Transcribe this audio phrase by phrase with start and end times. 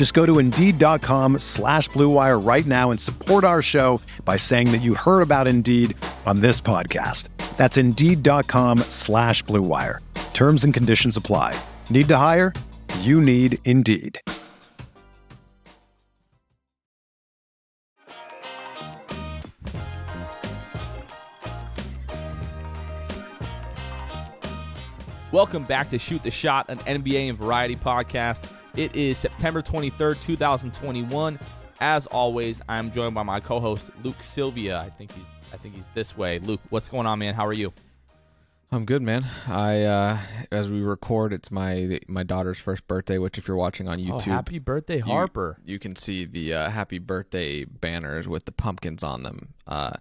[0.00, 4.80] Just go to Indeed.com slash BlueWire right now and support our show by saying that
[4.80, 7.28] you heard about Indeed on this podcast.
[7.58, 9.98] That's Indeed.com slash BlueWire.
[10.32, 11.54] Terms and conditions apply.
[11.90, 12.54] Need to hire?
[13.00, 14.22] You need Indeed.
[25.30, 28.46] Welcome back to Shoot the Shot, an NBA and variety podcast.
[28.80, 31.38] It is September 23rd, 2021.
[31.82, 34.78] As always, I'm joined by my co-host Luke Sylvia.
[34.80, 36.38] I think he's I think he's this way.
[36.38, 37.34] Luke, what's going on, man?
[37.34, 37.74] How are you?
[38.72, 39.26] I'm good, man.
[39.46, 40.18] I uh
[40.50, 43.18] as we record, it's my my daughter's first birthday.
[43.18, 45.58] Which, if you're watching on YouTube, Oh, happy birthday, you- Harper.
[45.62, 49.52] You, can see the uh, happy birthday banners with the pumpkins on them.
[49.66, 49.92] Uh,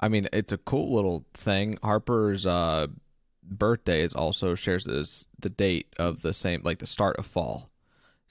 [0.00, 1.76] I mean, it's a cool little thing.
[1.82, 2.86] Harper's uh
[3.42, 7.68] birthday is also shares this the date of the same like the start of fall.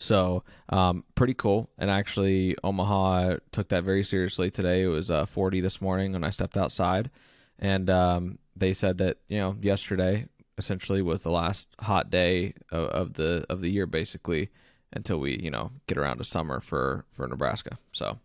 [0.02, 1.70] So, um, pretty cool.
[1.78, 4.82] And actually, Omaha took that very seriously today.
[4.82, 7.12] It was uh, 40 this morning when I stepped outside,
[7.60, 10.26] and um, they said that you know yesterday
[10.58, 14.50] essentially was the last hot day of, of the of the year, basically,
[14.92, 17.78] until we you know get around to summer for for Nebraska.
[17.92, 18.18] So,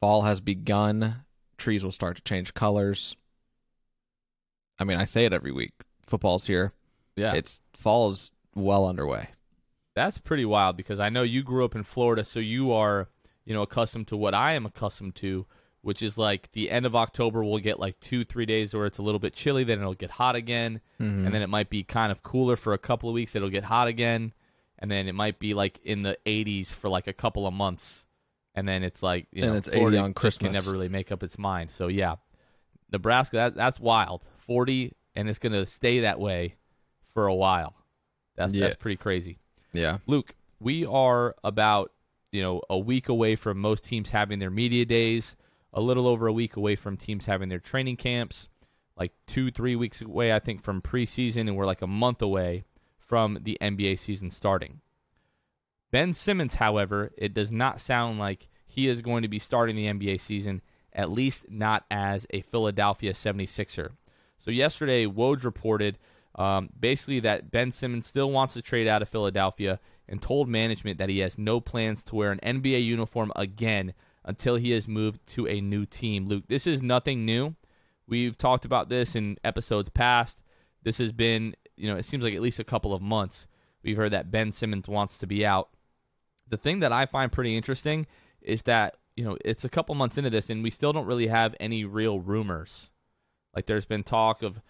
[0.00, 1.26] fall has begun.
[1.58, 3.16] Trees will start to change colors.
[4.78, 5.74] I mean, I say it every week.
[6.06, 6.72] Football's here.
[7.16, 9.28] Yeah, It's fall is well underway.
[10.04, 13.08] That's pretty wild because I know you grew up in Florida, so you are
[13.44, 15.46] you know accustomed to what I am accustomed to,
[15.82, 18.98] which is like the end of October we'll get like two three days where it's
[18.98, 21.24] a little bit chilly, then it'll get hot again, Mm-hmm.
[21.26, 23.34] and then it might be kind of cooler for a couple of weeks.
[23.34, 24.32] It'll get hot again,
[24.78, 28.04] and then it might be like in the 80s for like a couple of months,
[28.54, 30.54] and then it's like you And know it's 80 on Christmas.
[30.54, 31.70] can never really make up its mind.
[31.70, 32.16] So yeah,
[32.92, 34.22] Nebraska that that's wild.
[34.46, 36.56] 40 and it's gonna stay that way
[37.14, 37.74] for a while.
[38.36, 38.64] That's Yeah.
[38.66, 39.38] that's pretty crazy.
[39.72, 39.98] Yeah.
[40.06, 41.92] Luke, we are about
[42.32, 45.36] you know a week away from most teams having their media days,
[45.72, 48.48] a little over a week away from teams having their training camps,
[48.96, 52.64] like two three weeks away I think from preseason, and we're like a month away
[52.98, 54.80] from the NBA season starting.
[55.90, 59.86] Ben Simmons, however, it does not sound like he is going to be starting the
[59.86, 63.90] NBA season, at least not as a Philadelphia 76er.
[64.38, 65.98] So yesterday, Woj reported
[66.34, 70.98] um, basically that Ben Simmons still wants to trade out of Philadelphia and told management
[70.98, 75.26] that he has no plans to wear an NBA uniform again until he has moved
[75.28, 76.28] to a new team.
[76.28, 77.54] Luke, this is nothing new.
[78.06, 80.42] We've talked about this in episodes past.
[80.82, 83.46] This has been, you know, it seems like at least a couple of months.
[83.82, 85.70] We've heard that Ben Simmons wants to be out.
[86.48, 88.06] The thing that I find pretty interesting
[88.42, 91.28] is that, you know, it's a couple months into this and we still don't really
[91.28, 92.90] have any real rumors.
[93.54, 94.60] Like there's been talk of,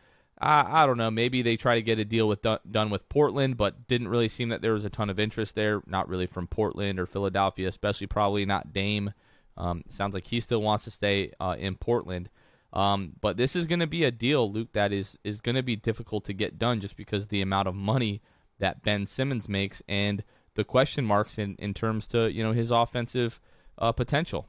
[0.41, 3.09] I, I don't know, maybe they try to get a deal with done, done with
[3.09, 5.83] Portland, but didn't really seem that there was a ton of interest there.
[5.87, 9.13] Not really from Portland or Philadelphia, especially probably not Dame.
[9.57, 12.31] Um, sounds like he still wants to stay uh, in Portland.
[12.73, 15.63] Um, but this is going to be a deal, Luke, that is is going to
[15.63, 18.23] be difficult to get done just because the amount of money
[18.59, 20.23] that Ben Simmons makes and
[20.55, 23.41] the question marks in, in terms to you know his offensive
[23.79, 24.49] uh, potential.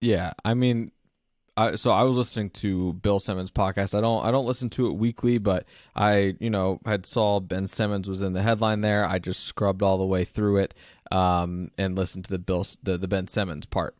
[0.00, 0.92] Yeah, I mean,
[1.60, 3.96] I, so I was listening to Bill Simmons podcast.
[3.96, 7.68] I don't I don't listen to it weekly, but I you know had saw Ben
[7.68, 9.04] Simmons was in the headline there.
[9.04, 10.74] I just scrubbed all the way through it
[11.12, 13.94] um, and listened to the Bill the, the Ben Simmons part.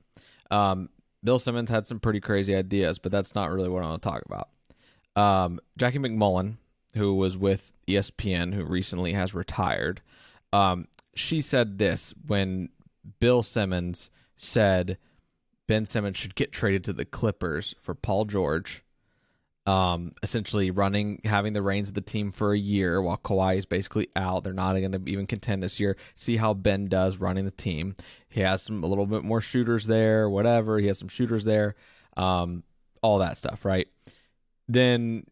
[0.50, 0.88] Um,
[1.22, 4.08] Bill Simmons had some pretty crazy ideas, but that's not really what I want to
[4.08, 4.48] talk about.
[5.14, 6.56] Um, Jackie MacMullan,
[6.94, 10.00] who was with ESPN, who recently has retired,
[10.54, 12.70] um, she said this when
[13.18, 14.08] Bill Simmons
[14.38, 14.96] said
[15.70, 18.82] Ben Simmons should get traded to the Clippers for Paul George,
[19.66, 23.66] um, essentially running, having the reins of the team for a year while Kawhi is
[23.66, 24.42] basically out.
[24.42, 25.96] They're not going to even contend this year.
[26.16, 27.94] See how Ben does running the team.
[28.28, 30.80] He has some a little bit more shooters there, whatever.
[30.80, 31.76] He has some shooters there,
[32.16, 32.64] um,
[33.00, 33.86] all that stuff, right?
[34.66, 35.24] Then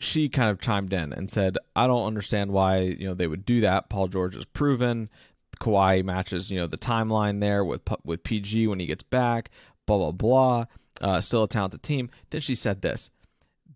[0.00, 3.46] she kind of chimed in and said, "I don't understand why you know they would
[3.46, 3.88] do that.
[3.88, 5.10] Paul George is proven.
[5.60, 9.50] Kawhi matches you know the timeline there with with PG when he gets back.
[9.86, 10.64] Blah blah blah.
[11.00, 13.10] Uh, still a talented team." Then she said this: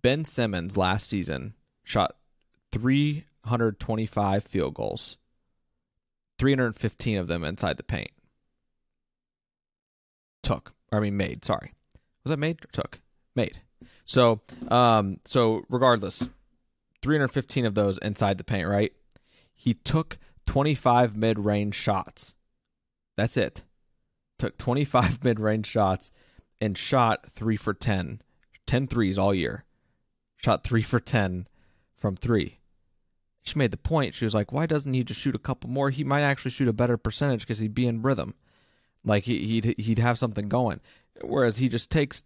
[0.03, 1.55] Ben Simmons last season
[1.85, 2.17] shot
[2.73, 5.17] 325 field goals,
[6.39, 8.11] 315 of them inside the paint.
[10.43, 11.45] Took, I mean made.
[11.45, 11.73] Sorry,
[12.25, 13.01] was that made or took?
[13.37, 13.61] Made.
[14.05, 16.29] So, um, so regardless,
[17.03, 18.93] 315 of those inside the paint, right?
[19.53, 22.35] He took 25 mid-range shots.
[23.17, 23.63] That's it.
[24.39, 26.11] Took 25 mid-range shots
[26.61, 28.23] and shot 3 for 10.
[28.67, 29.65] 10 threes all year.
[30.37, 31.47] Shot 3 for 10
[31.97, 32.59] from 3.
[33.43, 34.15] She made the point.
[34.15, 35.91] She was like, "Why doesn't he just shoot a couple more?
[35.91, 38.35] He might actually shoot a better percentage because he'd be in rhythm.
[39.05, 40.81] Like he, he'd he'd have something going.
[41.21, 42.25] Whereas he just takes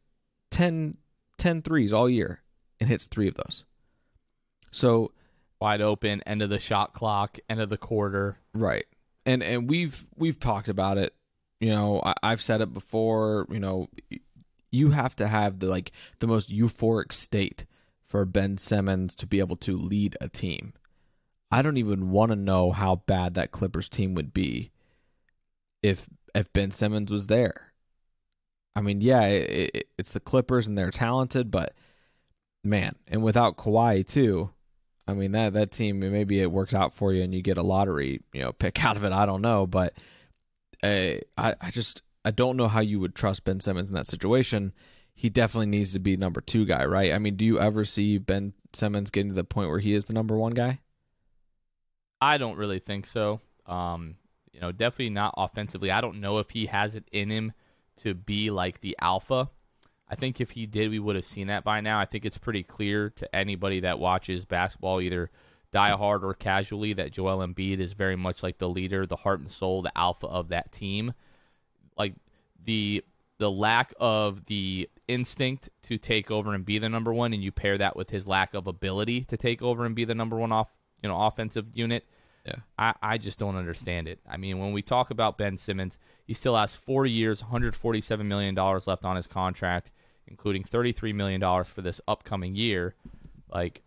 [0.52, 0.96] 10
[1.36, 2.42] 10 threes all year
[2.80, 3.64] and hits three of those.
[4.70, 5.12] So
[5.60, 8.38] wide open, end of the shot clock, end of the quarter.
[8.54, 8.86] Right.
[9.26, 11.14] And and we've we've talked about it.
[11.60, 13.88] You know, I, I've said it before, you know,
[14.70, 17.64] you have to have the like the most euphoric state
[18.06, 20.72] for Ben Simmons to be able to lead a team.
[21.50, 24.70] I don't even want to know how bad that Clippers team would be
[25.82, 27.72] if if Ben Simmons was there.
[28.76, 31.74] I mean, yeah, it, it, it's the Clippers and they're talented, but
[32.62, 34.50] man, and without Kawhi too,
[35.08, 37.62] I mean that that team maybe it works out for you and you get a
[37.62, 39.12] lottery, you know, pick out of it.
[39.12, 39.94] I don't know, but
[40.82, 44.06] uh, I I just I don't know how you would trust Ben Simmons in that
[44.06, 44.74] situation.
[45.14, 47.12] He definitely needs to be number two guy, right?
[47.12, 50.04] I mean, do you ever see Ben Simmons getting to the point where he is
[50.04, 50.80] the number one guy?
[52.20, 53.40] I don't really think so.
[53.66, 54.16] Um,
[54.52, 55.90] you know, definitely not offensively.
[55.90, 57.52] I don't know if he has it in him
[57.98, 59.50] to be like the alpha.
[60.10, 62.00] I think if he did, we would have seen that by now.
[62.00, 65.30] I think it's pretty clear to anybody that watches basketball, either
[65.70, 69.40] die hard or casually, that Joel Embiid is very much like the leader, the heart
[69.40, 71.12] and soul, the alpha of that team.
[71.96, 72.14] Like
[72.64, 73.04] the
[73.38, 77.52] the lack of the instinct to take over and be the number one, and you
[77.52, 80.52] pair that with his lack of ability to take over and be the number one
[80.52, 82.04] off you know offensive unit
[82.48, 82.56] yeah.
[82.78, 84.20] I, I just don't understand it.
[84.28, 88.54] I mean, when we talk about Ben Simmons, he still has four years, $147 million
[88.54, 89.90] left on his contract,
[90.28, 92.94] including $33 million for this upcoming year.
[93.52, 93.82] Like,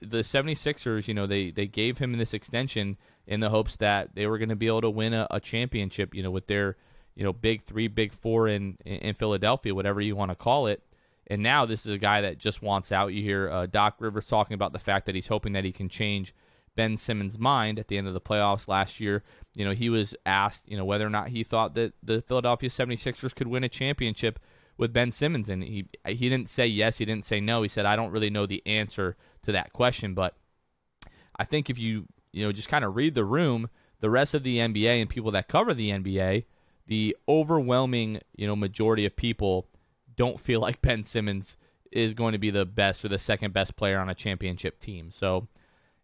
[0.00, 2.96] the 76ers, you know, they, they gave him this extension
[3.26, 6.14] in the hopes that they were going to be able to win a, a, championship,
[6.14, 6.76] you know, with their,
[7.14, 10.82] you know, big three, big four in, in Philadelphia, whatever you want to call it.
[11.26, 13.12] And now this is a guy that just wants out.
[13.12, 15.88] You hear uh, Doc Rivers talking about the fact that he's hoping that he can
[15.88, 16.34] change–
[16.76, 19.22] Ben Simmons' mind at the end of the playoffs last year.
[19.54, 22.70] You know, he was asked, you know, whether or not he thought that the Philadelphia
[22.70, 24.38] 76ers could win a championship
[24.80, 27.60] with Ben Simmons and he he didn't say yes, he didn't say no.
[27.60, 30.34] He said I don't really know the answer to that question, but
[31.36, 33.68] I think if you, you know, just kind of read the room,
[34.00, 36.44] the rest of the NBA and people that cover the NBA,
[36.86, 39.68] the overwhelming, you know, majority of people
[40.16, 41.58] don't feel like Ben Simmons
[41.92, 45.10] is going to be the best or the second best player on a championship team.
[45.10, 45.48] So,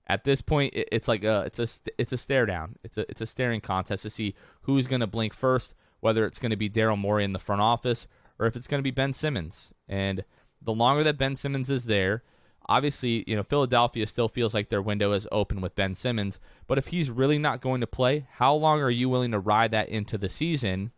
[0.06, 2.76] at this point, it's like a it's a it's a stare down.
[2.84, 6.38] It's a it's a staring contest to see who's going to blink first, whether it's
[6.38, 8.06] going to be Daryl Morey in the front office
[8.38, 9.72] or if it's going to be Ben Simmons.
[9.88, 10.24] And
[10.60, 12.22] the longer that Ben Simmons is there,
[12.68, 16.38] obviously, you know, Philadelphia still feels like their window is open with Ben Simmons.
[16.66, 19.70] But if he's really not going to play, how long are you willing to ride
[19.72, 20.92] that into the season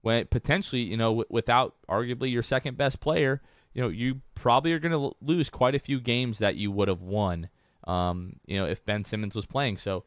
[0.00, 3.40] when potentially, you know, w- without arguably your second best player,
[3.72, 6.88] you know, you probably are going to lose quite a few games that you would
[6.88, 7.48] have won
[7.84, 9.78] um, you know, if Ben Simmons was playing.
[9.78, 10.04] So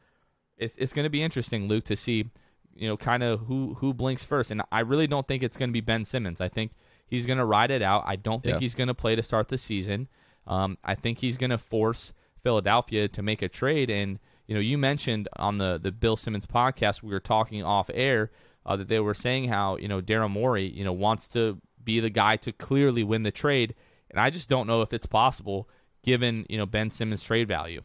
[0.57, 2.31] it's it's going to be interesting, Luke, to see,
[2.75, 4.51] you know, kind of who who blinks first.
[4.51, 6.41] And I really don't think it's going to be Ben Simmons.
[6.41, 6.71] I think
[7.07, 8.03] he's going to ride it out.
[8.05, 8.59] I don't think yeah.
[8.59, 10.07] he's going to play to start the season.
[10.47, 12.13] Um, I think he's going to force
[12.43, 13.89] Philadelphia to make a trade.
[13.89, 17.89] And you know, you mentioned on the the Bill Simmons podcast we were talking off
[17.93, 18.31] air
[18.65, 21.99] uh, that they were saying how you know Daryl Morey you know wants to be
[21.99, 23.75] the guy to clearly win the trade.
[24.09, 25.69] And I just don't know if it's possible
[26.03, 27.81] given you know Ben Simmons' trade value.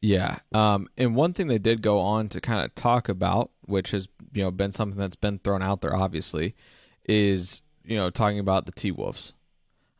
[0.00, 3.90] Yeah, um, and one thing they did go on to kind of talk about, which
[3.90, 6.54] has you know been something that's been thrown out there, obviously,
[7.04, 9.34] is you know talking about the T Wolves.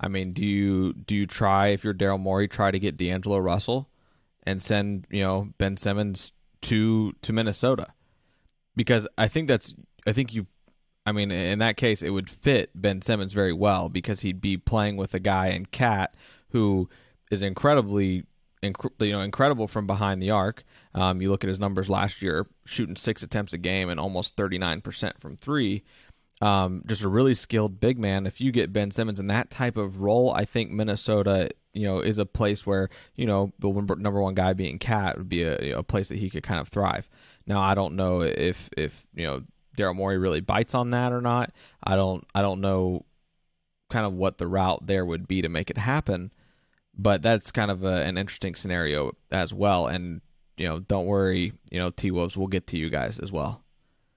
[0.01, 3.39] I mean, do you do you try if you're Daryl Morey, try to get D'Angelo
[3.39, 3.89] Russell
[4.45, 6.31] and send you know Ben Simmons
[6.63, 7.89] to to Minnesota?
[8.77, 9.75] Because I think that's
[10.07, 10.47] I think you
[11.05, 14.59] I mean, in that case, it would fit Ben Simmons very well because he'd be
[14.59, 16.15] playing with a guy in KAT
[16.51, 16.89] who
[17.31, 18.25] is incredibly
[18.63, 20.65] inc- you know incredible from behind the arc.
[20.95, 24.37] Um, you look at his numbers last year, shooting six attempts a game and almost
[24.37, 25.85] 39% from three.
[26.41, 28.27] um, just a really skilled big man.
[28.27, 31.99] If you get Ben Simmons in that type of role, I think Minnesota, you know,
[32.01, 35.79] is a place where you know the number one guy being KAT would be a,
[35.79, 37.09] a place that he could kind of thrive.
[37.47, 39.43] Now, I don't know if if you know
[39.77, 41.53] Daryl Morey really bites on that or not.
[41.83, 43.05] I don't I don't know
[43.91, 46.31] kind of what the route there would be to make it happen,
[46.99, 49.87] but that's kind of a, an interesting scenario as well.
[49.87, 50.21] And
[50.57, 53.63] you know, don't worry, you know, T Wolves we'll get to you guys as well.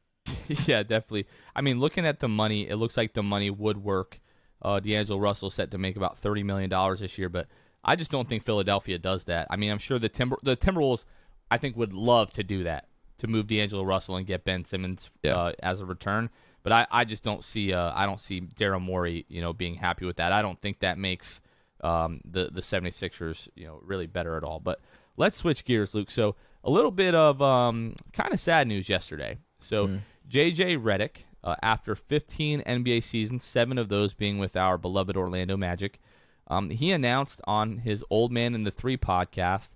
[0.66, 1.28] yeah, definitely.
[1.56, 4.20] I mean, looking at the money, it looks like the money would work.
[4.62, 7.48] Uh, D'Angelo Russell set to make about thirty million dollars this year, but
[7.84, 9.48] I just don't think Philadelphia does that.
[9.50, 11.06] I mean, I'm sure the Timber the Timberwolves,
[11.50, 12.88] I think, would love to do that
[13.20, 15.36] to move D'Angelo Russell and get Ben Simmons yeah.
[15.36, 16.30] uh, as a return.
[16.64, 19.76] But I, I just don't see uh, I don't see Daryl Morey you know being
[19.76, 20.32] happy with that.
[20.32, 21.42] I don't think that makes
[21.84, 24.60] um, the the 76ers you know really better at all.
[24.60, 24.80] But
[25.18, 26.12] let's switch gears, Luke.
[26.12, 29.38] So a little bit of um, kind of sad news yesterday.
[29.60, 30.02] So mm.
[30.30, 35.58] JJ Redick, uh, after 15 NBA seasons, seven of those being with our beloved Orlando
[35.58, 36.00] Magic,
[36.48, 39.72] um, he announced on his Old Man in the Three podcast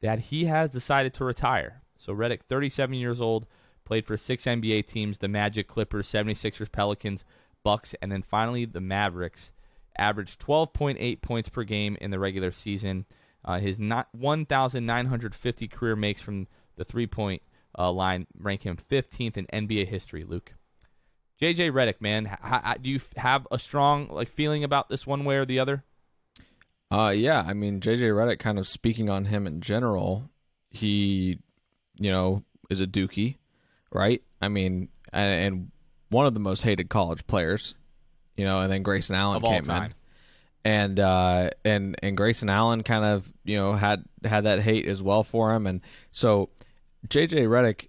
[0.00, 1.82] that he has decided to retire.
[1.96, 3.46] So Redick, 37 years old,
[3.84, 7.24] played for six NBA teams: the Magic, Clippers, 76ers, Pelicans,
[7.64, 9.50] Bucks, and then finally the Mavericks.
[9.98, 13.06] Averaged 12.8 points per game in the regular season.
[13.44, 17.42] Uh, his 1,950 career makes from the three-point
[17.78, 20.24] uh, line rank him 15th in NBA history.
[20.24, 20.54] Luke,
[21.40, 22.36] JJ Redick, man,
[22.82, 25.84] do you have a strong like feeling about this one way or the other?
[26.90, 27.44] Uh, yeah.
[27.46, 30.30] I mean, JJ Redick, kind of speaking on him in general,
[30.70, 31.38] he,
[31.96, 33.36] you know, is a Dookie,
[33.92, 34.22] right?
[34.40, 35.70] I mean, and, and
[36.08, 37.74] one of the most hated college players,
[38.38, 39.84] you know, and then Grayson Allen came time.
[39.84, 39.94] in
[40.64, 45.02] and uh, and and Grayson Allen kind of you know had had that hate as
[45.02, 45.80] well for him, and
[46.12, 46.50] so
[47.08, 47.88] JJ Redick,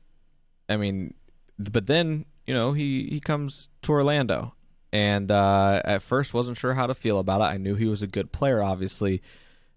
[0.70, 1.14] I mean,
[1.58, 4.54] but then you know he he comes to Orlando,
[4.94, 7.54] and uh, at first wasn't sure how to feel about it.
[7.54, 9.22] I knew he was a good player, obviously,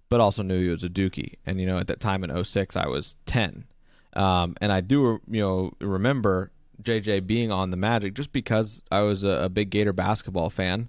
[0.08, 1.34] but also knew he was a Dookie.
[1.44, 3.64] And you know, at that time in 06, I was 10,
[4.14, 6.51] um, and I do you know remember
[6.82, 10.88] JJ being on the Magic just because I was a, a big Gator basketball fan,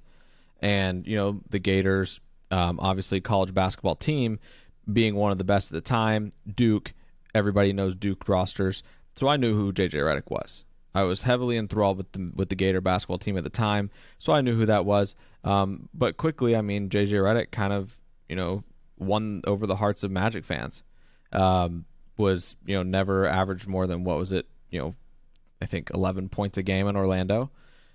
[0.61, 2.19] and you know the Gators,
[2.51, 4.39] um, obviously college basketball team,
[4.91, 6.93] being one of the best at the time, Duke
[7.35, 8.83] Everybody knows Duke rosters,
[9.15, 10.65] so I knew who JJ Redick was.
[10.93, 14.33] I was heavily enthralled with the with the Gator basketball team at the time, so
[14.33, 15.15] I knew who that was.
[15.43, 17.97] Um, but quickly, I mean, JJ Redick kind of
[18.29, 18.63] you know
[18.99, 20.83] won over the hearts of Magic fans.
[21.31, 21.85] Um,
[22.17, 24.95] was you know never averaged more than what was it you know
[25.63, 27.49] I think 11 points a game in Orlando,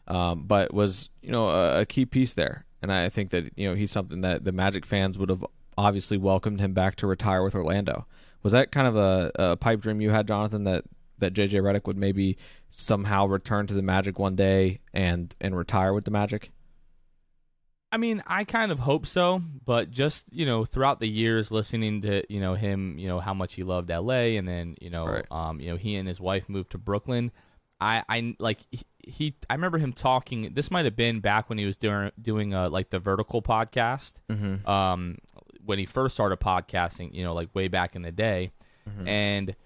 [0.07, 2.65] um, but was you know a, a, key piece there.
[2.81, 5.45] And I think that you know he's something that the Magic fans would have
[5.77, 8.07] obviously welcomed him back to retire with Orlando.
[8.43, 10.85] Was that kind of a, a pipe dream you had, Jonathan, that
[11.19, 12.39] that JJ Redick would maybe
[12.71, 16.51] somehow return to the Magic one day and and retire with the Magic?
[17.91, 22.03] I mean, I kind of hope so, but just you know, throughout the years, listening
[22.03, 24.37] to you know him, you know how much he loved L.A.
[24.37, 25.27] and then you know, right.
[25.31, 27.33] um, you know he and his wife moved to Brooklyn.
[27.81, 30.53] I, I like he, he I remember him talking.
[30.55, 34.15] This might have been back when he was doing doing uh, like the Vertical podcast.
[34.31, 34.69] Mm-hmm.
[34.69, 35.19] Um,
[35.65, 38.53] when he first started podcasting, you know, like way back in the day.
[38.89, 39.07] Mm-hmm.
[39.07, 39.57] And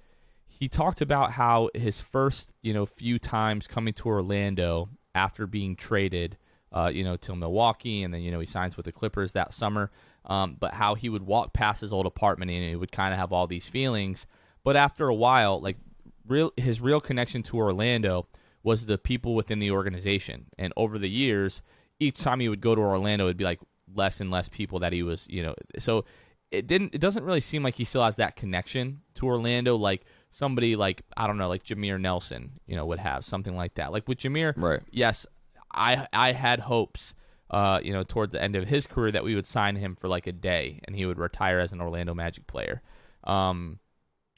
[0.46, 5.76] he talked about how his first, you know, few times coming to Orlando after being
[5.76, 6.36] traded,
[6.72, 9.52] uh, you know, to Milwaukee, and then you know he signs with the Clippers that
[9.52, 9.90] summer.
[10.24, 13.18] Um, but how he would walk past his old apartment and he would kind of
[13.18, 14.26] have all these feelings.
[14.62, 15.78] But after a while, like
[16.26, 18.26] real, his real connection to Orlando
[18.62, 20.46] was the people within the organization.
[20.58, 21.62] And over the years,
[21.98, 23.60] each time he would go to Orlando, it'd be like,
[23.94, 25.54] less and less people that he was, you know.
[25.78, 26.04] So
[26.50, 26.94] it didn't.
[26.94, 31.02] It doesn't really seem like he still has that connection to Orlando, like somebody like
[31.16, 33.92] I don't know, like Jameer Nelson, you know, would have something like that.
[33.92, 34.80] Like with Jameer, right?
[34.90, 35.26] Yes,
[35.72, 37.14] I I had hopes.
[37.50, 40.08] Uh, you know, towards the end of his career, that we would sign him for
[40.08, 42.80] like a day, and he would retire as an Orlando Magic player,
[43.24, 43.78] um,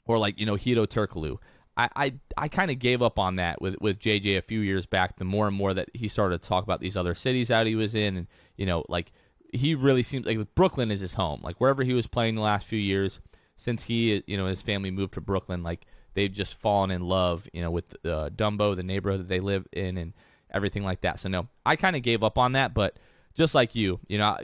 [0.05, 1.37] or like you know Hedo Turkoglu.
[1.77, 4.85] I I, I kind of gave up on that with with JJ a few years
[4.85, 5.17] back.
[5.17, 7.75] The more and more that he started to talk about these other cities out he
[7.75, 8.27] was in, and
[8.57, 9.11] you know, like
[9.53, 11.41] he really seems like Brooklyn is his home.
[11.43, 13.19] Like wherever he was playing the last few years,
[13.57, 17.47] since he you know his family moved to Brooklyn, like they've just fallen in love,
[17.53, 20.13] you know, with uh, Dumbo, the neighborhood that they live in, and
[20.51, 21.19] everything like that.
[21.19, 22.97] So no, I kind of gave up on that, but
[23.33, 24.37] just like you, you know,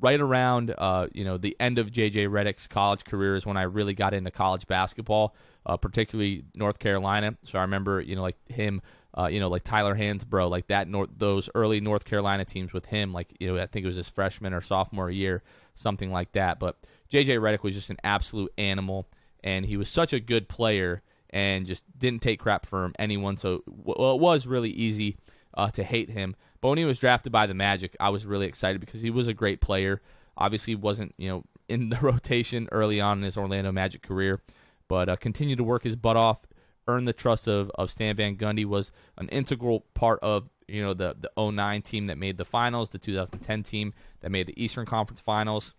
[0.00, 3.62] right around uh, you know the end of JJ Redick's college career is when I
[3.62, 5.34] really got into college basketball,
[5.64, 7.36] uh, particularly North Carolina.
[7.44, 8.82] So I remember you know like him
[9.16, 12.86] uh, you know, like Tyler Hansbrough, like that, North, those early North Carolina teams with
[12.86, 15.42] him, like, you know, I think it was his freshman or sophomore year,
[15.74, 16.58] something like that.
[16.58, 16.76] But
[17.10, 19.08] JJ Redick was just an absolute animal,
[19.42, 23.38] and he was such a good player and just didn't take crap from anyone.
[23.38, 25.16] So well, it was really easy
[25.54, 26.36] uh, to hate him.
[26.74, 29.60] He was drafted by the Magic, I was really excited because he was a great
[29.60, 30.00] player.
[30.36, 34.40] Obviously, wasn't you know in the rotation early on in his Orlando Magic career,
[34.88, 36.40] but uh, continued to work his butt off,
[36.86, 40.94] earned the trust of, of Stan Van Gundy, was an integral part of you know
[40.94, 44.86] the the 09 team that made the finals, the 2010 team that made the Eastern
[44.86, 45.74] Conference Finals,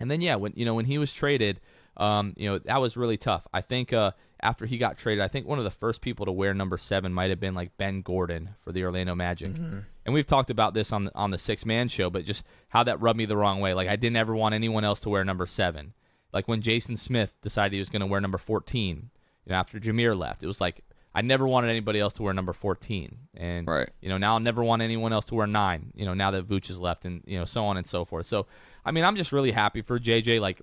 [0.00, 1.60] and then yeah, when you know when he was traded,
[1.96, 3.46] um, you know that was really tough.
[3.52, 6.32] I think uh, after he got traded, I think one of the first people to
[6.32, 9.52] wear number seven might have been like Ben Gordon for the Orlando Magic.
[9.52, 9.78] Mm-hmm.
[10.08, 12.82] And we've talked about this on the, on the six man show, but just how
[12.84, 13.74] that rubbed me the wrong way.
[13.74, 15.92] Like I didn't ever want anyone else to wear number seven.
[16.32, 19.10] Like when Jason Smith decided he was going to wear number fourteen,
[19.44, 20.82] you know, after Jameer left, it was like
[21.14, 23.18] I never wanted anybody else to wear number fourteen.
[23.34, 23.90] And right.
[24.00, 25.92] you know, now I'll never want anyone else to wear nine.
[25.94, 28.24] You know, now that Vooch has left, and you know, so on and so forth.
[28.24, 28.46] So
[28.86, 30.40] I mean, I'm just really happy for JJ.
[30.40, 30.62] Like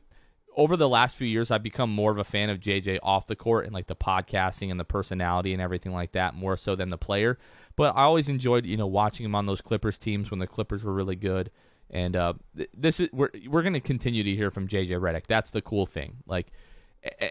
[0.57, 3.35] over the last few years, I've become more of a fan of JJ off the
[3.35, 6.89] court and like the podcasting and the personality and everything like that, more so than
[6.89, 7.37] the player.
[7.75, 10.83] But I always enjoyed, you know, watching him on those Clippers teams when the Clippers
[10.83, 11.51] were really good.
[11.89, 12.33] And uh,
[12.73, 15.27] this is we're we're going to continue to hear from JJ Redick.
[15.27, 16.17] That's the cool thing.
[16.25, 16.47] Like,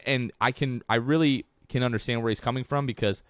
[0.06, 3.22] and I can I really can understand where he's coming from because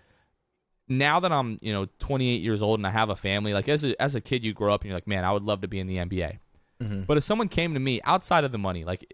[0.89, 3.85] now that I'm you know 28 years old and I have a family, like as
[3.85, 5.69] a, as a kid you grow up and you're like, man, I would love to
[5.69, 6.39] be in the NBA.
[6.83, 7.03] Mm-hmm.
[7.03, 9.07] But if someone came to me outside of the money, like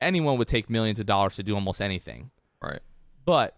[0.00, 2.30] anyone would take millions of dollars to do almost anything.
[2.62, 2.80] Right.
[3.24, 3.56] But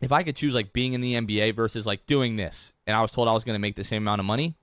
[0.00, 3.00] if I could choose like being in the NBA versus like doing this, and I
[3.00, 4.56] was told I was going to make the same amount of money,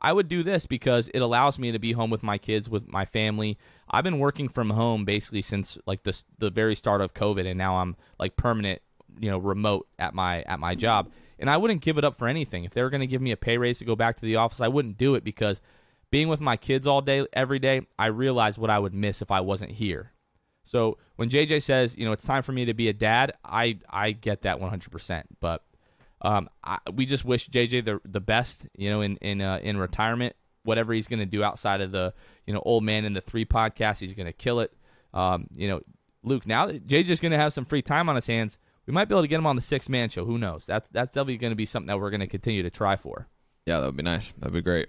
[0.00, 2.86] I would do this because it allows me to be home with my kids, with
[2.88, 3.58] my family.
[3.90, 7.58] I've been working from home basically since like the the very start of COVID, and
[7.58, 8.80] now I'm like permanent,
[9.18, 11.10] you know, remote at my at my job.
[11.40, 12.64] And I wouldn't give it up for anything.
[12.64, 14.36] If they were going to give me a pay raise to go back to the
[14.36, 15.60] office, I wouldn't do it because
[16.10, 19.30] being with my kids all day, every day, I realized what I would miss if
[19.30, 20.12] I wasn't here.
[20.68, 23.78] So when JJ says, you know, it's time for me to be a dad, I
[23.88, 25.22] I get that 100%.
[25.40, 25.64] But
[26.20, 29.78] um, I, we just wish JJ the the best, you know, in in uh, in
[29.78, 30.34] retirement.
[30.64, 32.12] Whatever he's going to do outside of the
[32.46, 34.72] you know old man in the three podcast, he's going to kill it.
[35.14, 35.80] Um, you know,
[36.22, 36.46] Luke.
[36.46, 39.14] Now that JJ's going to have some free time on his hands, we might be
[39.14, 40.24] able to get him on the six man show.
[40.24, 40.66] Who knows?
[40.66, 43.28] That's that's definitely going to be something that we're going to continue to try for.
[43.64, 44.32] Yeah, that would be nice.
[44.38, 44.88] That'd be great.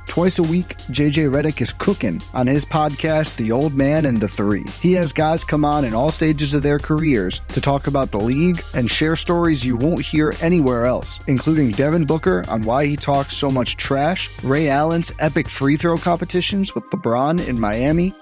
[0.11, 4.27] Twice a week, JJ Redick is cooking on his podcast, The Old Man and the
[4.27, 4.65] Three.
[4.81, 8.17] He has guys come on in all stages of their careers to talk about the
[8.17, 12.97] league and share stories you won't hear anywhere else, including Devin Booker on why he
[12.97, 18.13] talks so much trash, Ray Allen's epic free throw competitions with LeBron in Miami,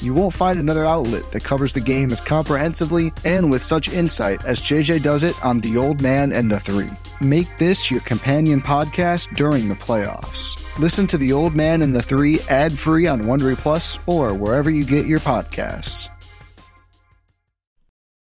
[0.00, 4.44] You won't find another outlet that covers the game as comprehensively and with such insight
[4.44, 6.90] as JJ does it on The Old Man and the Three.
[7.20, 10.64] Make this your companion podcast during the playoffs.
[10.78, 14.70] Listen to The Old Man and the Three ad free on Wondery Plus or wherever
[14.70, 16.08] you get your podcasts.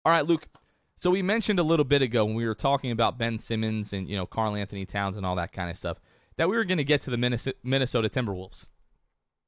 [0.03, 0.47] All right, Luke.
[0.97, 4.07] So we mentioned a little bit ago when we were talking about Ben Simmons and
[4.07, 5.97] you know Karl Anthony Towns and all that kind of stuff
[6.35, 8.67] that we were going to get to the Minnesota Timberwolves.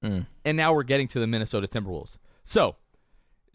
[0.05, 0.27] Mm.
[0.45, 2.17] And now we're getting to the Minnesota Timberwolves.
[2.43, 2.75] So,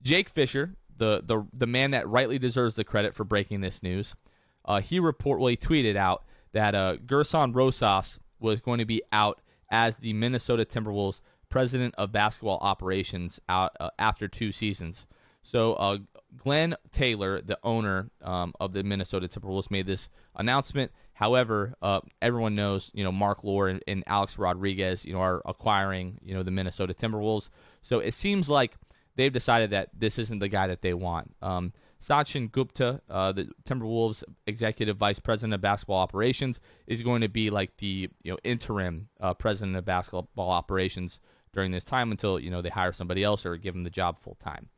[0.02, 4.16] Jake Fisher, the the the man that rightly deserves the credit for breaking this news,
[4.64, 9.02] uh, he report well he tweeted out that uh, Gersson Rosas was going to be
[9.12, 15.06] out as the Minnesota Timberwolves president of basketball operations out uh, after two seasons.
[15.42, 15.98] So uh,
[16.36, 20.92] Glenn Taylor, the owner um, of the Minnesota Timberwolves, made this announcement.
[21.12, 25.42] However, uh, everyone knows, you know, Mark Lore and, and, Alex Rodriguez, you know, are
[25.44, 27.50] acquiring, you know, the Minnesota Timberwolves.
[27.82, 28.74] So it seems like
[29.16, 31.34] they've decided that this isn't the guy that they want.
[31.42, 37.28] Um, Sachin Gupta, uh, the Timberwolves executive vice president of basketball operations, is going to
[37.28, 41.20] be like the you know interim uh, president of basketball operations
[41.52, 44.18] during this time until you know they hire somebody else or give him the job
[44.22, 44.70] full time.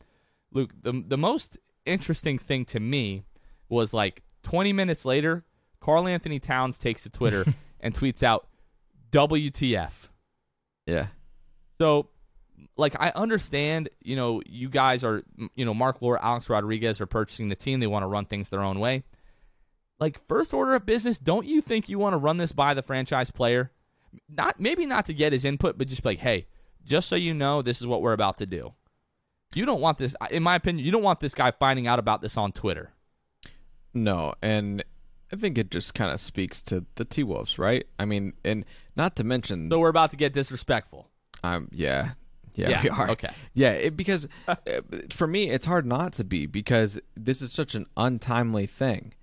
[0.53, 3.25] Luke, the the most interesting thing to me
[3.69, 5.45] was like 20 minutes later,
[5.81, 7.45] Karl-Anthony Towns takes to Twitter
[7.81, 8.47] and tweets out
[9.11, 10.09] WTF.
[10.87, 11.07] Yeah.
[11.79, 12.09] So
[12.77, 15.23] like I understand, you know, you guys are,
[15.55, 17.81] you know, Mark Lore, Alex Rodriguez are purchasing the team.
[17.81, 19.05] They want to run things their own way.
[19.99, 22.83] Like first order of business, don't you think you want to run this by the
[22.83, 23.71] franchise player?
[24.29, 26.47] Not maybe not to get his input, but just like, hey,
[26.85, 28.75] just so you know, this is what we're about to do.
[29.55, 32.23] You don't want this, in my opinion, you don't want this guy finding out about
[32.23, 32.93] this on Twitter.
[33.95, 34.83] No, and
[35.33, 37.87] I think it just kind of speaks to the T Wolves, right?
[37.99, 38.65] I mean, and
[38.97, 39.71] not to mention.
[39.71, 41.09] So we're about to get disrespectful.
[41.45, 42.13] Um, yeah,
[42.55, 43.11] yeah, yeah, we are.
[43.11, 43.31] Okay.
[43.55, 44.57] Yeah, it, because uh,
[45.11, 49.15] for me, it's hard not to be because this is such an untimely thing.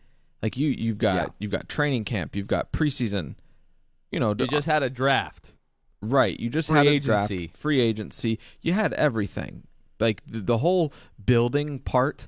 [0.41, 1.27] Like you, you've got yeah.
[1.39, 3.35] you've got training camp, you've got preseason.
[4.11, 5.53] You know, you just had a draft.
[6.01, 6.39] Right.
[6.39, 7.37] You just free had a agency.
[7.47, 8.39] draft, free agency.
[8.61, 9.63] You had everything.
[9.99, 12.27] Like the, the whole building part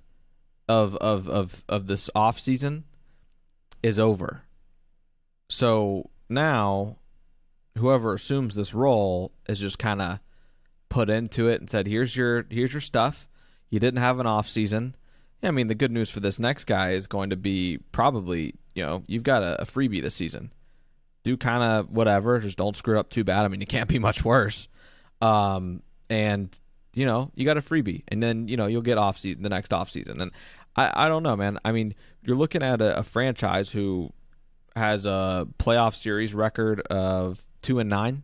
[0.67, 2.85] of of of of this off season
[3.83, 4.43] is over.
[5.49, 6.97] So now,
[7.77, 10.19] whoever assumes this role is just kind of
[10.89, 13.27] put into it and said, "Here's your here's your stuff.
[13.69, 14.95] You didn't have an off season."
[15.43, 18.83] I mean, the good news for this next guy is going to be probably you
[18.83, 20.51] know you've got a, a freebie this season.
[21.23, 23.45] Do kind of whatever, just don't screw up too bad.
[23.45, 24.67] I mean, you can't be much worse.
[25.21, 26.49] Um, and
[26.93, 29.49] you know you got a freebie, and then you know you'll get off season the
[29.49, 30.21] next off season.
[30.21, 30.31] And
[30.75, 31.59] I I don't know, man.
[31.63, 34.11] I mean, you're looking at a, a franchise who
[34.75, 38.23] has a playoff series record of two and nine.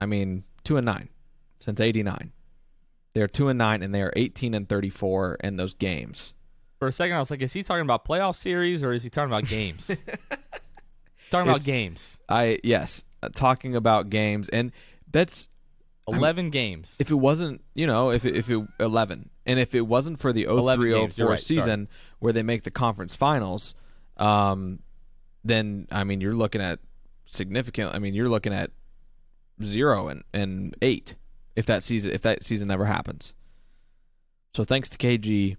[0.00, 1.08] I mean, two and nine
[1.60, 2.32] since 89.
[3.14, 6.34] They are 2 and 9 and they are 18 and 34 in those games.
[6.78, 9.10] For a second I was like is he talking about playoff series or is he
[9.10, 9.86] talking about games?
[11.30, 12.18] talking about games.
[12.28, 14.72] I yes, uh, talking about games and
[15.10, 15.48] that's
[16.06, 16.96] 11 games.
[16.98, 20.32] If it wasn't, you know, if it, if it 11 and if it wasn't for
[20.32, 21.88] the 0304 right, season sorry.
[22.18, 23.74] where they make the conference finals,
[24.16, 24.80] um
[25.42, 26.78] then I mean you're looking at
[27.26, 28.70] significant I mean you're looking at
[29.62, 31.14] 0 and and 8
[31.56, 33.34] if that season if that season never happens.
[34.54, 35.56] So thanks to KG,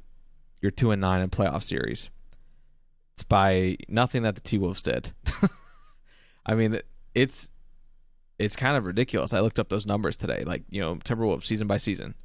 [0.62, 2.10] you're two and nine in playoff series.
[3.16, 5.14] It's by nothing that the T Wolves did.
[6.46, 6.80] I mean,
[7.14, 7.50] it's
[8.38, 9.34] it's kind of ridiculous.
[9.34, 12.15] I looked up those numbers today, like you know Timberwolves season by season,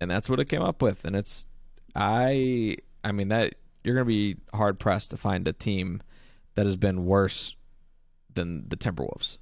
[0.00, 1.04] and that's what it came up with.
[1.04, 1.46] And it's
[1.94, 6.02] I I mean that you're to be hard pressed to find a team
[6.54, 7.56] that has been worse
[8.32, 9.38] than the Timberwolves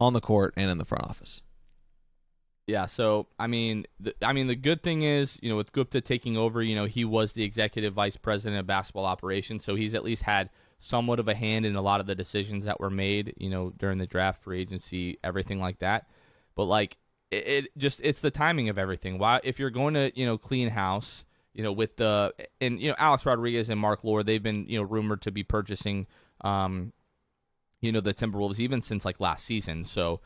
[0.00, 1.42] on the court and in the front office.
[2.66, 6.00] Yeah, so I mean, the, I mean, the good thing is, you know, with Gupta
[6.00, 9.94] taking over, you know, he was the executive vice president of basketball operations, so he's
[9.94, 12.90] at least had somewhat of a hand in a lot of the decisions that were
[12.90, 16.08] made, you know, during the draft, free agency, everything like that.
[16.54, 16.96] But like,
[17.30, 19.18] it, it just it's the timing of everything.
[19.18, 22.88] Why, if you're going to, you know, clean house, you know, with the and you
[22.88, 26.06] know Alex Rodriguez and Mark Lore, they've been you know rumored to be purchasing,
[26.42, 26.92] um,
[27.80, 29.84] you know, the Timberwolves even since like last season.
[29.84, 30.20] So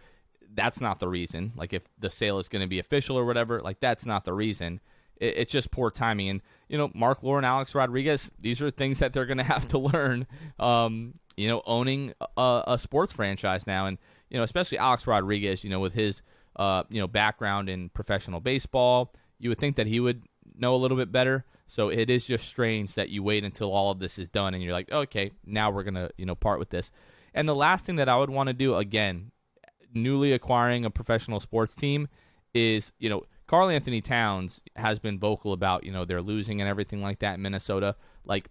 [0.54, 1.52] that's not the reason.
[1.54, 4.32] Like if the sale is going to be official or whatever, like that's not the
[4.32, 4.80] reason.
[5.20, 6.28] It, it's just poor timing.
[6.28, 9.68] And you know, Mark Lore, Alex Rodriguez, these are things that they're going to have
[9.68, 10.26] to learn.
[10.58, 15.62] Um, you know, owning a, a, sports franchise now, and you know, especially Alex Rodriguez,
[15.62, 16.22] you know, with his
[16.56, 20.22] uh, you know background in professional baseball, you would think that he would
[20.56, 21.44] know a little bit better.
[21.68, 24.62] So it is just strange that you wait until all of this is done and
[24.62, 26.90] you're like, okay, now we're gonna you know part with this.
[27.34, 29.30] And the last thing that I would want to do again,
[29.94, 32.08] newly acquiring a professional sports team
[32.54, 37.02] is, you know, Karl-Anthony Towns has been vocal about, you know, they're losing and everything
[37.02, 37.96] like that in Minnesota.
[38.24, 38.50] Like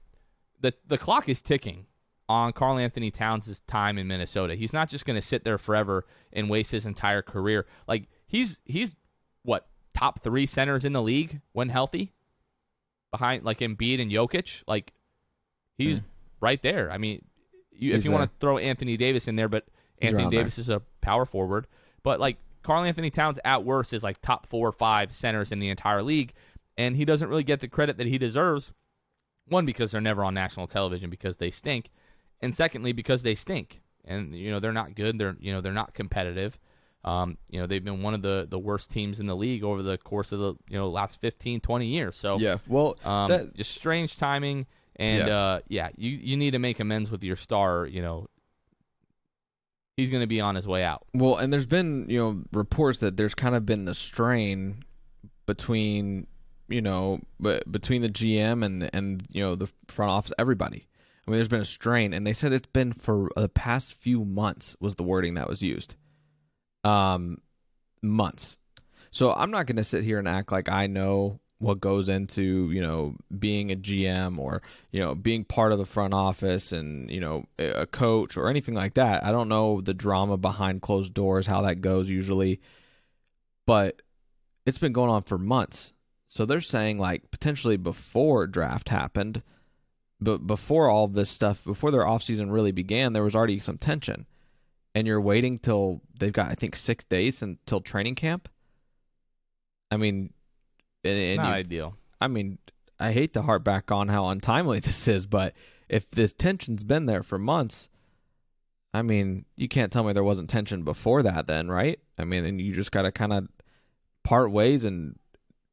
[0.60, 1.86] the the clock is ticking
[2.28, 4.56] on Karl-Anthony Towns' time in Minnesota.
[4.56, 7.68] He's not just going to sit there forever and waste his entire career.
[7.88, 8.96] Like he's he's
[9.44, 12.14] what top three centers in the league when healthy,
[13.12, 14.64] behind like Embiid and Jokic.
[14.68, 14.94] Like
[15.78, 16.04] he's mm.
[16.42, 16.92] right there.
[16.92, 17.24] I mean,
[17.72, 19.66] you, if you want to throw Anthony Davis in there, but
[20.02, 20.62] Anthony Davis there.
[20.62, 21.68] is a power forward,
[22.02, 25.70] but like Karl-Anthony Towns at worst is like top four or five centers in the
[25.70, 26.34] entire league,
[26.78, 28.74] and he doesn't really get the credit that he deserves.
[29.48, 31.90] One because they're never on national television because they stink,
[32.42, 35.18] and secondly because they stink, and you know they're not good.
[35.18, 36.60] They're you know they're not competitive.
[37.06, 39.82] Um, you know, they've been one of the, the worst teams in the league over
[39.82, 42.18] the course of the you know last 15, 20 years.
[42.18, 44.66] So yeah, well, um, that- just strange timing,
[44.98, 45.38] and Yeah.
[45.38, 47.86] uh, yeah, you you need to make amends with your star.
[47.86, 48.28] You know,
[49.98, 51.06] he's going to be on his way out.
[51.14, 54.84] Well, and there's been, you know, reports that there's kind of been the strain
[55.46, 56.28] between,
[56.70, 57.20] you know,
[57.70, 60.88] between the GM and and you know the front office, everybody.
[61.28, 64.24] I mean, there's been a strain, and they said it's been for the past few
[64.24, 65.96] months was the wording that was used.
[66.86, 67.42] Um,
[68.02, 68.58] months.
[69.12, 72.70] So I'm not going to sit here and act like I know what goes into
[72.72, 77.10] you know being a GM or you know being part of the front office and
[77.10, 79.24] you know a coach or anything like that.
[79.24, 82.60] I don't know the drama behind closed doors, how that goes usually,
[83.66, 84.02] but
[84.66, 85.94] it's been going on for months.
[86.28, 89.42] So they're saying like potentially before draft happened,
[90.20, 94.26] but before all this stuff, before their offseason really began, there was already some tension.
[94.94, 98.50] And you're waiting till they've got I think six days until training camp.
[99.90, 100.34] I mean,
[101.04, 101.96] and, and Not ideal.
[102.20, 102.58] I mean,
[103.00, 105.54] I hate to harp back on how untimely this is, but
[105.90, 107.90] if this tension's been there for months,
[108.94, 112.00] I mean, you can't tell me there wasn't tension before that, then, right?
[112.18, 113.48] I mean, and you just got to kind of
[114.24, 115.18] part ways and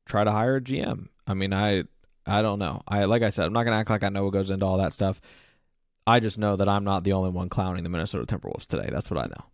[0.07, 1.09] try to hire a GM.
[1.27, 1.85] I mean, I
[2.27, 2.83] I don't know.
[2.87, 4.79] I like I said, I'm not gonna act like I know what goes into all
[4.79, 5.21] that stuff.
[6.07, 8.89] I just know that I'm not the only one clowning the Minnesota Timberwolves today.
[8.91, 9.45] That's what I know.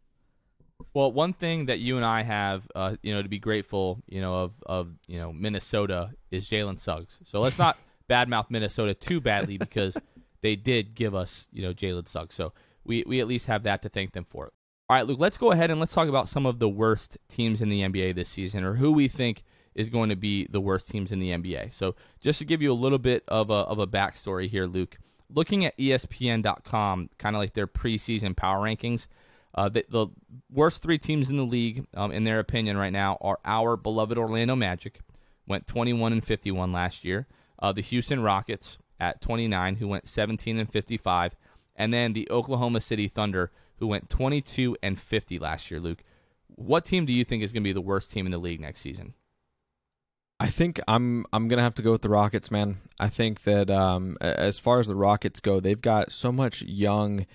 [0.94, 4.20] Well, one thing that you and I have, uh, you know, to be grateful, you
[4.20, 7.18] know, of of you know Minnesota is Jalen Suggs.
[7.24, 7.78] So let's not
[8.10, 9.96] badmouth Minnesota too badly because
[10.42, 12.34] they did give us, you know, Jalen Suggs.
[12.34, 12.52] So
[12.84, 14.52] we we at least have that to thank them for.
[14.88, 17.62] All right, Luke, let's go ahead and let's talk about some of the worst teams
[17.62, 20.88] in the NBA this season, or who we think is going to be the worst
[20.88, 21.72] teams in the NBA.
[21.72, 24.98] So just to give you a little bit of a of a backstory here, Luke,
[25.32, 29.06] looking at ESPN.com, kind of like their preseason power rankings.
[29.54, 30.06] Uh, the, the
[30.50, 34.16] worst three teams in the league, um, in their opinion, right now are our beloved
[34.16, 35.00] Orlando Magic,
[35.46, 37.26] went 21 and 51 last year.
[37.58, 41.36] Uh, the Houston Rockets at 29, who went 17 and 55,
[41.74, 45.80] and then the Oklahoma City Thunder, who went 22 and 50 last year.
[45.80, 46.02] Luke,
[46.46, 48.60] what team do you think is going to be the worst team in the league
[48.60, 49.14] next season?
[50.38, 52.78] I think I'm I'm gonna have to go with the Rockets, man.
[52.98, 57.26] I think that um, as far as the Rockets go, they've got so much young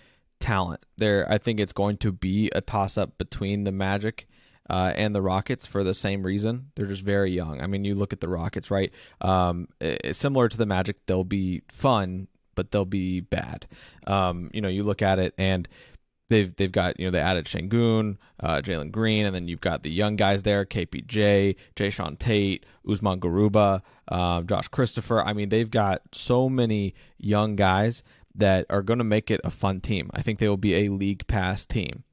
[0.46, 0.86] talent.
[0.98, 4.28] There, I think it's going to be a toss up between the Magic
[4.70, 6.72] uh, and the Rockets for the same reason.
[6.76, 7.62] They're just very young.
[7.62, 8.92] I mean, you look at the Rockets, right?
[9.22, 13.68] Um, i- similar to the Magic, they'll be fun, but they'll be bad.
[14.08, 15.68] Um, you know, you look at it and
[16.30, 19.84] they've they've got you know they added Shengun, uh, Jalen Green, and then you've got
[19.84, 25.22] the young guys there, KPJ, Jae'Sean Tate, Usman Garuba, um, Josh Christopher.
[25.22, 28.04] I mean, they've got so many young guys
[28.38, 30.10] that are going to make it a fun team.
[30.14, 32.04] I think they will be a league pass team,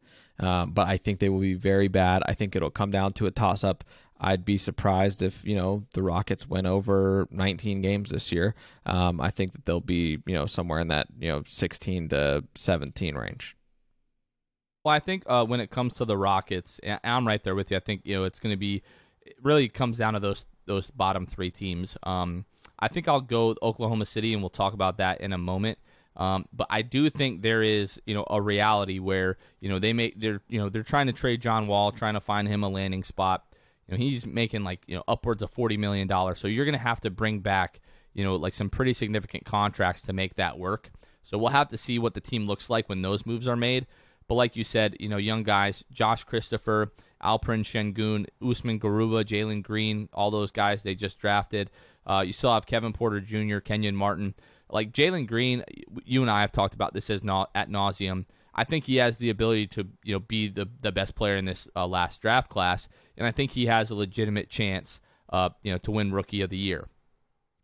[0.41, 2.23] um, but I think they will be very bad.
[2.27, 3.85] I think it'll come down to a toss up.
[4.25, 8.55] I'd be surprised if you know the Rockets win over 19 games this year.
[8.87, 12.45] Um, I think that they'll be you know somewhere in that you know 16 to
[12.55, 13.57] 17 range.
[14.85, 17.77] Well, I think uh, when it comes to the Rockets, I'm right there with you.
[17.77, 18.83] I think you know it's going to be.
[19.23, 21.97] It really comes down to those those bottom three teams.
[22.05, 22.45] Um,
[22.79, 25.79] I think I'll go Oklahoma City, and we'll talk about that in a moment.
[26.17, 29.93] Um, but I do think there is you know a reality where you know they
[29.93, 32.69] make they're you know they're trying to trade John Wall, trying to find him a
[32.69, 33.45] landing spot.
[33.89, 36.39] You know he's making like you know upwards of forty million dollars.
[36.39, 37.81] So you're going to have to bring back
[38.13, 40.91] you know like some pretty significant contracts to make that work.
[41.23, 43.87] So we'll have to see what the team looks like when those moves are made.
[44.29, 49.63] But like you said, you know, young guys, Josh Christopher, Alperen Shengun, Usman Garuba, Jalen
[49.63, 51.71] Green, all those guys they just drafted.
[52.07, 54.35] Uh, you still have Kevin Porter Jr., Kenyon Martin.
[54.73, 55.65] Like Jalen Green,
[56.05, 58.25] you and I have talked about this as not at nauseum.
[58.55, 61.45] I think he has the ability to, you know, be the the best player in
[61.45, 64.99] this uh, last draft class, and I think he has a legitimate chance,
[65.31, 66.89] uh, you know, to win Rookie of the Year.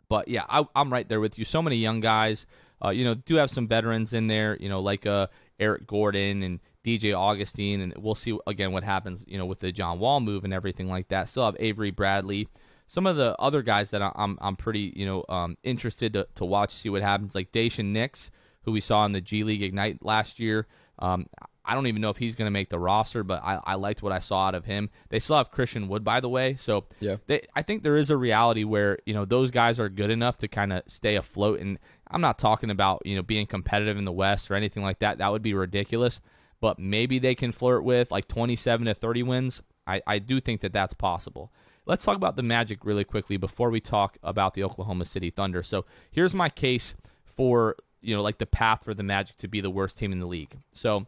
[0.08, 1.44] But yeah, I, I'm right there with you.
[1.44, 2.46] So many young guys.
[2.82, 4.56] Uh, you know, do have some veterans in there.
[4.60, 5.26] You know, like uh,
[5.58, 9.24] Eric Gordon and DJ Augustin, and we'll see again what happens.
[9.26, 11.28] You know, with the John Wall move and everything like that.
[11.28, 12.48] Still have Avery Bradley.
[12.88, 16.44] Some of the other guys that I'm I'm pretty you know um, interested to, to
[16.44, 17.34] watch see what happens.
[17.34, 18.30] Like Daishen Nix,
[18.62, 20.66] who we saw in the G League Ignite last year.
[20.98, 21.26] Um,
[21.64, 24.02] I don't even know if he's going to make the roster, but I, I liked
[24.02, 24.88] what I saw out of him.
[25.10, 26.54] They still have Christian Wood, by the way.
[26.56, 27.16] So Yeah.
[27.26, 30.38] they, I think there is a reality where you know those guys are good enough
[30.38, 31.60] to kind of stay afloat.
[31.60, 31.78] And
[32.10, 35.18] I'm not talking about you know being competitive in the West or anything like that.
[35.18, 36.20] That would be ridiculous.
[36.60, 39.62] But maybe they can flirt with like 27 to 30 wins.
[39.86, 41.52] I, I do think that that's possible.
[41.88, 45.62] Let's talk about the Magic really quickly before we talk about the Oklahoma City Thunder.
[45.62, 49.62] So here's my case for you know like the path for the Magic to be
[49.62, 50.54] the worst team in the league.
[50.74, 51.06] So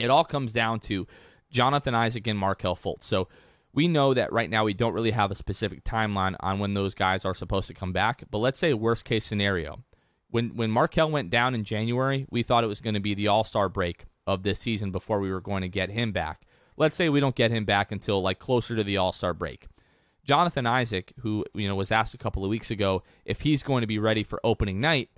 [0.00, 1.06] it all comes down to
[1.50, 3.04] Jonathan Isaac and Markelle Fultz.
[3.04, 3.28] So
[3.74, 6.94] we know that right now we don't really have a specific timeline on when those
[6.94, 8.24] guys are supposed to come back.
[8.30, 9.84] But let's say worst case scenario.
[10.30, 13.28] When when Markelle went down in January, we thought it was going to be the
[13.28, 16.46] All-Star break of this season before we were going to get him back.
[16.78, 19.66] Let's say we don't get him back until like closer to the All-Star break.
[20.28, 23.80] Jonathan Isaac, who you know was asked a couple of weeks ago if he's going
[23.80, 25.08] to be ready for opening night,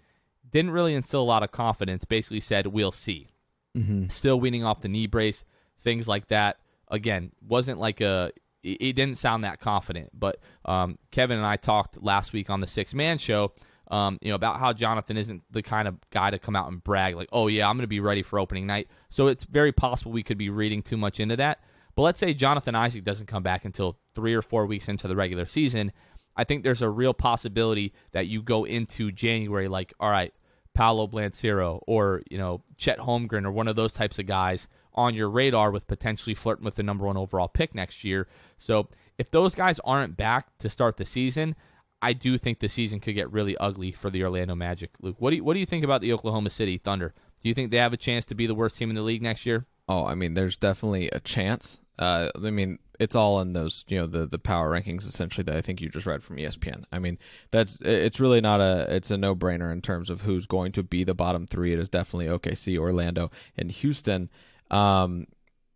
[0.49, 2.05] didn't really instill a lot of confidence.
[2.05, 3.29] Basically said, "We'll see."
[3.77, 4.09] Mm-hmm.
[4.09, 5.45] Still weaning off the knee brace,
[5.81, 6.59] things like that.
[6.89, 8.31] Again, wasn't like a.
[8.63, 10.11] It didn't sound that confident.
[10.13, 13.53] But um, Kevin and I talked last week on the Sixth Man Show.
[13.91, 16.85] Um, you know about how Jonathan isn't the kind of guy to come out and
[16.85, 19.73] brag like, "Oh yeah, I'm going to be ready for opening night." So it's very
[19.73, 21.59] possible we could be reading too much into that.
[21.95, 25.17] But let's say Jonathan Isaac doesn't come back until three or four weeks into the
[25.17, 25.93] regular season.
[26.37, 30.33] I think there's a real possibility that you go into January like, all right,
[30.75, 35.15] Paolo Banchero or you know Chet Holmgren or one of those types of guys on
[35.15, 38.29] your radar with potentially flirting with the number one overall pick next year.
[38.59, 41.55] So if those guys aren't back to start the season,
[42.03, 44.91] I do think the season could get really ugly for the Orlando Magic.
[45.01, 47.15] Luke, what do you, what do you think about the Oklahoma City Thunder?
[47.43, 49.23] Do you think they have a chance to be the worst team in the league
[49.23, 49.67] next year?
[49.91, 51.81] Oh, I mean, there's definitely a chance.
[51.99, 55.57] Uh, I mean, it's all in those, you know, the the power rankings essentially that
[55.57, 56.85] I think you just read from ESPN.
[56.93, 57.19] I mean,
[57.51, 60.85] that's it's really not a it's a no brainer in terms of who's going to
[60.85, 61.73] be the bottom three.
[61.73, 64.31] It is definitely OKC, Orlando, and Houston.
[64.71, 65.27] Um,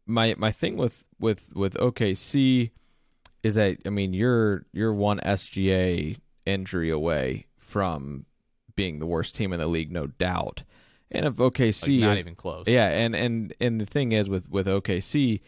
[0.07, 2.71] my my thing with with with OKC
[3.43, 8.27] is that I mean you're you're one SGA injury away from
[8.77, 10.63] being the worst team in the league, no doubt.
[11.15, 14.29] And if OKC like not is, even close, yeah, and and and the thing is
[14.29, 15.41] with with OKC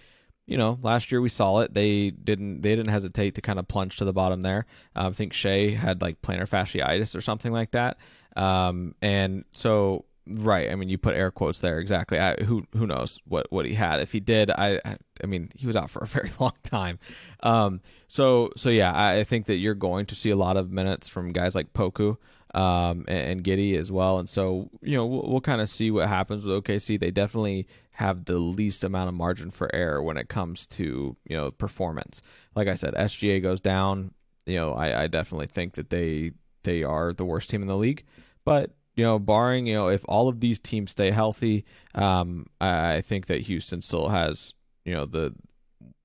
[0.46, 1.74] you know, last year we saw it.
[1.74, 4.66] They didn't they didn't hesitate to kind of plunge to the bottom there.
[4.94, 7.98] Um, I think Shai had like plantar fasciitis or something like that.
[8.36, 12.20] Um, and so right, I mean, you put air quotes there exactly.
[12.20, 14.00] I, who who knows what what he had?
[14.00, 14.80] If he did, I
[15.22, 17.00] I mean, he was out for a very long time.
[17.42, 20.70] Um, so so yeah, I, I think that you're going to see a lot of
[20.70, 22.18] minutes from guys like Poku
[22.56, 24.18] um, and, and Giddey as well.
[24.18, 26.98] And so, you know, we'll, we'll kind of see what happens with OKC.
[26.98, 31.36] They definitely have the least amount of margin for error when it comes to, you
[31.36, 32.22] know, performance.
[32.54, 34.14] Like I said, SGA goes down.
[34.46, 36.32] You know, I, I definitely think that they
[36.64, 38.04] they are the worst team in the league.
[38.44, 42.94] But you know, barring you know, if all of these teams stay healthy, um, I,
[42.94, 44.54] I think that Houston still has
[44.86, 45.34] you know the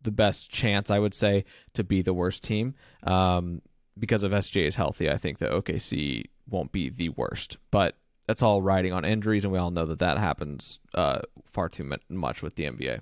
[0.01, 2.75] the best chance I would say to be the worst team.
[3.03, 3.61] Um,
[3.97, 7.57] because of SGA is healthy, I think that OKC won't be the worst.
[7.69, 7.95] But
[8.27, 11.89] that's all riding on injuries, and we all know that that happens uh, far too
[12.09, 13.01] much with the NBA.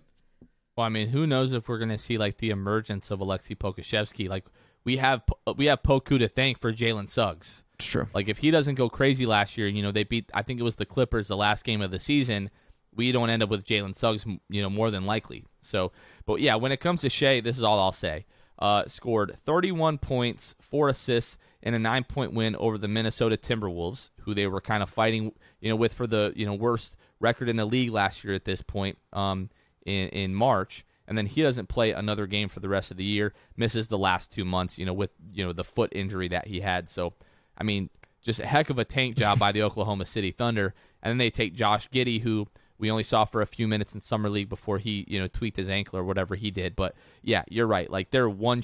[0.76, 3.58] Well, I mean, who knows if we're going to see like the emergence of Aleksej
[3.58, 4.30] Pokusevski?
[4.30, 4.46] Like
[4.86, 5.24] we have
[5.58, 7.64] we have Poku to thank for Jalen Suggs.
[7.76, 8.08] It's true.
[8.14, 10.30] Like if he doesn't go crazy last year, you know they beat.
[10.34, 12.50] I think it was the Clippers the last game of the season.
[12.96, 15.46] We don't end up with Jalen Suggs, you know, more than likely.
[15.62, 15.92] So,
[16.26, 18.26] but yeah, when it comes to Shai, this is all I'll say.
[18.58, 24.10] Uh, scored 31 points, four assists, in a nine point win over the Minnesota Timberwolves,
[24.22, 27.50] who they were kind of fighting, you know, with for the you know worst record
[27.50, 29.50] in the league last year at this point um,
[29.86, 30.86] in in March.
[31.08, 33.34] And then he doesn't play another game for the rest of the year.
[33.58, 36.60] Misses the last two months, you know, with you know the foot injury that he
[36.60, 36.88] had.
[36.88, 37.14] So,
[37.58, 37.90] I mean,
[38.22, 40.74] just a heck of a tank job by the Oklahoma City Thunder.
[41.02, 44.02] And then they take Josh Giddey, who we only saw for a few minutes in
[44.02, 46.76] summer league before he, you know, tweaked his ankle or whatever he did.
[46.76, 47.90] But yeah, you're right.
[47.90, 48.62] Like they're one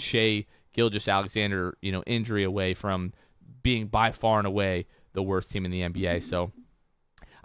[0.76, 3.14] Shai Gilgeous-Alexander, you know, injury away from
[3.64, 6.24] being by far and away the worst team in the NBA.
[6.24, 6.52] So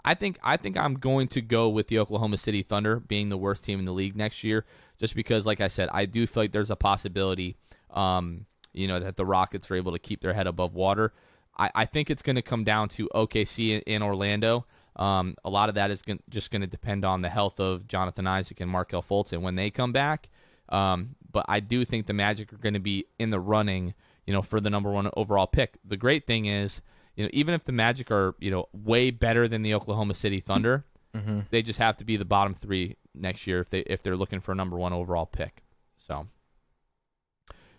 [0.03, 3.37] I think I think I'm going to go with the Oklahoma City Thunder being the
[3.37, 4.65] worst team in the league next year,
[4.99, 7.55] just because, like I said, I do feel like there's a possibility,
[7.91, 11.13] um, you know, that the Rockets are able to keep their head above water.
[11.57, 14.65] I, I think it's going to come down to OKC in, Orlando.
[14.95, 18.27] Um, a lot of that is just going to depend on the health of Jonathan
[18.27, 20.29] Isaac and Markelle Fultz, and when they come back.
[20.69, 23.93] Um, but I do think the Magic are going to be in the running,
[24.25, 25.77] you know, for the number one overall pick.
[25.85, 26.81] The great thing is,
[27.15, 30.39] you know, even if the Magic are, you know, way better than the Oklahoma City
[30.39, 31.41] Thunder, mm-hmm.
[31.49, 34.39] they just have to be the bottom three next year if they if they're looking
[34.39, 35.63] for a number one overall pick.
[35.97, 36.27] So.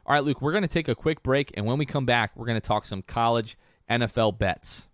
[0.05, 2.33] All right, Luke, we're going to take a quick break, and when we come back,
[2.35, 3.57] we're going to talk some college
[3.89, 4.89] NFL bets.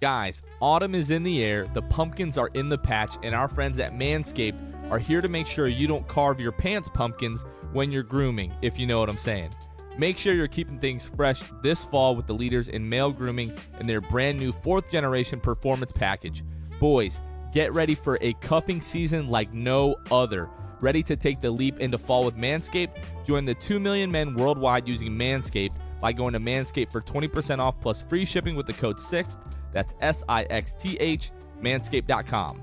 [0.00, 3.78] Guys, autumn is in the air, the pumpkins are in the patch, and our friends
[3.78, 8.02] at Manscaped are here to make sure you don't carve your pants pumpkins when you're
[8.02, 9.50] grooming, if you know what I'm saying.
[9.98, 13.88] Make sure you're keeping things fresh this fall with the leaders in male grooming and
[13.88, 16.44] their brand new fourth generation performance package.
[16.78, 17.20] Boys,
[17.52, 20.48] get ready for a cuffing season like no other.
[20.80, 22.96] Ready to take the leap into fall with Manscaped?
[23.26, 27.80] Join the 2 million men worldwide using Manscaped by going to Manscaped for 20% off
[27.80, 29.38] plus free shipping with the code 6th.
[29.72, 32.62] That's S I X T H, manscaped.com.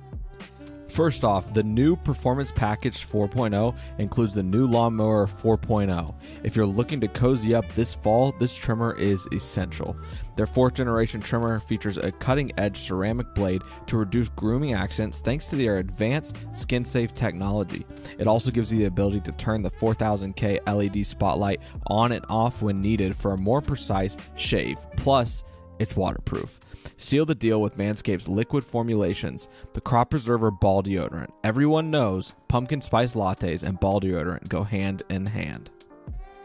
[0.96, 6.16] First off, the new Performance Package 4.0 includes the new Lawnmower 4.0.
[6.42, 9.98] If you're looking to cozy up this fall, this trimmer is essential.
[10.38, 15.50] Their fourth generation trimmer features a cutting edge ceramic blade to reduce grooming accidents thanks
[15.50, 17.86] to their advanced skin safe technology.
[18.18, 22.62] It also gives you the ability to turn the 4000K LED spotlight on and off
[22.62, 24.78] when needed for a more precise shave.
[24.96, 25.44] Plus,
[25.78, 26.58] it's waterproof.
[26.98, 31.30] Seal the deal with Manscaped's liquid formulations, the Crop Preserver Ball Deodorant.
[31.44, 35.70] Everyone knows pumpkin spice lattes and ball deodorant go hand in hand.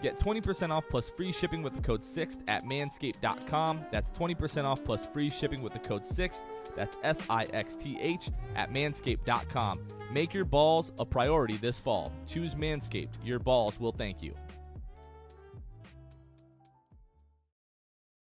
[0.02, 3.84] Get 20% off plus free shipping with the code 6th at manscaped.com.
[3.90, 6.40] That's 20% off plus free shipping with the code 6th.
[6.74, 9.80] That's S I X T H at manscaped.com.
[10.10, 12.12] Make your balls a priority this fall.
[12.26, 13.14] Choose Manscaped.
[13.24, 14.34] Your balls will thank you.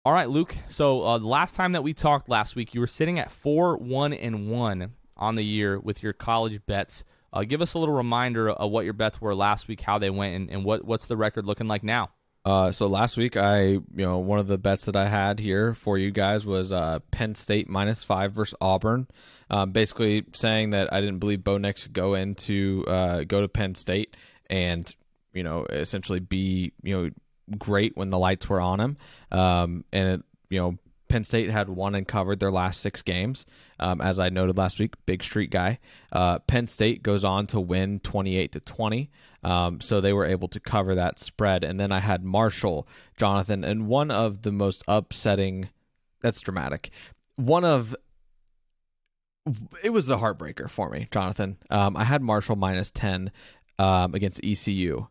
[0.04, 0.56] All right, Luke.
[0.66, 3.76] So uh, the last time that we talked last week, you were sitting at four,
[3.76, 7.04] one, and one on the year with your college bets.
[7.32, 10.10] Uh, give us a little reminder of what your bets were last week, how they
[10.10, 12.10] went, and, and what what's the record looking like now.
[12.44, 15.72] Uh, so last week, I you know one of the bets that I had here
[15.72, 19.06] for you guys was uh, Penn State minus five versus Auburn.
[19.50, 23.76] Um, basically saying that I didn't believe Bo Nix go into uh, go to Penn
[23.76, 24.16] State
[24.50, 24.92] and
[25.32, 27.10] you know essentially be you know
[27.58, 28.96] great when the lights were on him.
[29.30, 30.78] Um, and it, you know,
[31.12, 33.44] Penn State had won and covered their last six games.
[33.78, 35.78] Um, as I noted last week, big street guy.
[36.10, 39.10] Uh, Penn State goes on to win 28 to 20.
[39.44, 41.64] Um, so they were able to cover that spread.
[41.64, 42.88] And then I had Marshall,
[43.18, 45.68] Jonathan, and one of the most upsetting,
[46.22, 46.90] that's dramatic.
[47.36, 47.94] One of,
[49.82, 51.58] it was a heartbreaker for me, Jonathan.
[51.68, 53.30] Um, I had Marshall minus 10
[53.78, 55.08] um, against ECU.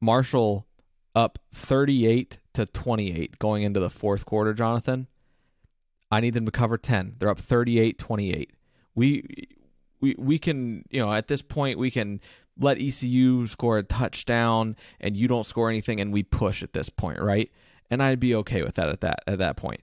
[0.00, 0.66] Marshall
[1.14, 5.06] up 38 to 28 going into the fourth quarter, Jonathan.
[6.10, 7.16] I need them to cover 10.
[7.18, 8.52] They're up 38 28.
[8.94, 9.48] We
[10.00, 12.20] we we can, you know, at this point we can
[12.58, 16.88] let ECU score a touchdown and you don't score anything and we push at this
[16.88, 17.50] point, right?
[17.90, 19.82] And I'd be okay with that at that at that point.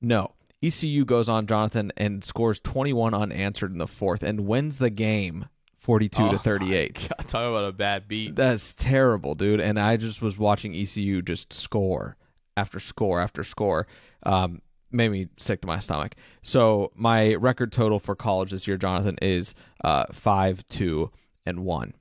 [0.00, 0.32] No.
[0.60, 5.46] ECU goes on Jonathan and scores 21 unanswered in the fourth and wins the game
[5.88, 6.94] 42 oh, to 38.
[7.08, 8.36] God, talk about a bad beat.
[8.36, 9.58] That's terrible, dude.
[9.58, 12.18] And I just was watching ECU just score
[12.58, 13.86] after score after score.
[14.22, 14.60] Um,
[14.92, 16.14] made me sick to my stomach.
[16.42, 21.10] So my record total for college this year, Jonathan, is uh, five, two,
[21.46, 21.94] and one.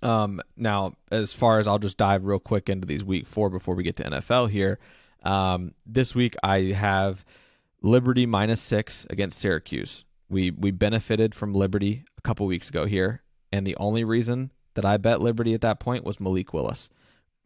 [0.00, 3.74] Um, now, as far as I'll just dive real quick into these week four before
[3.74, 4.78] we get to NFL here.
[5.24, 7.24] Um, this week I have
[7.82, 10.04] Liberty minus six against Syracuse.
[10.32, 13.22] We we benefited from Liberty a couple weeks ago here,
[13.52, 16.88] and the only reason that I bet Liberty at that point was Malik Willis.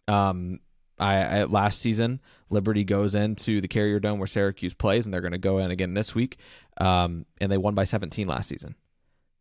[0.07, 0.61] Um,
[0.99, 5.20] I, I, last season Liberty goes into the Carrier Dome where Syracuse plays, and they're
[5.20, 6.39] going to go in again this week.
[6.78, 8.76] Um, and they won by 17 last season.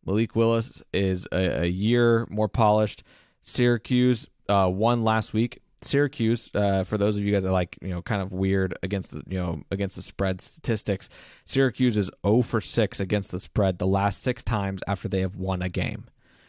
[0.04, 3.04] Malik Willis is a, a year more polished.
[3.42, 7.88] Syracuse uh, won last week Syracuse, uh, for those of you guys that like, you
[7.88, 11.08] know, kind of weird against the, you know, against the spread statistics,
[11.44, 15.36] Syracuse is 0 for 6 against the spread the last six times after they have
[15.36, 16.06] won a game.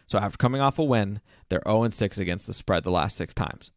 [0.07, 1.19] So after coming off a win,
[1.49, 3.71] they're 0 and 6 against the spread the last six times.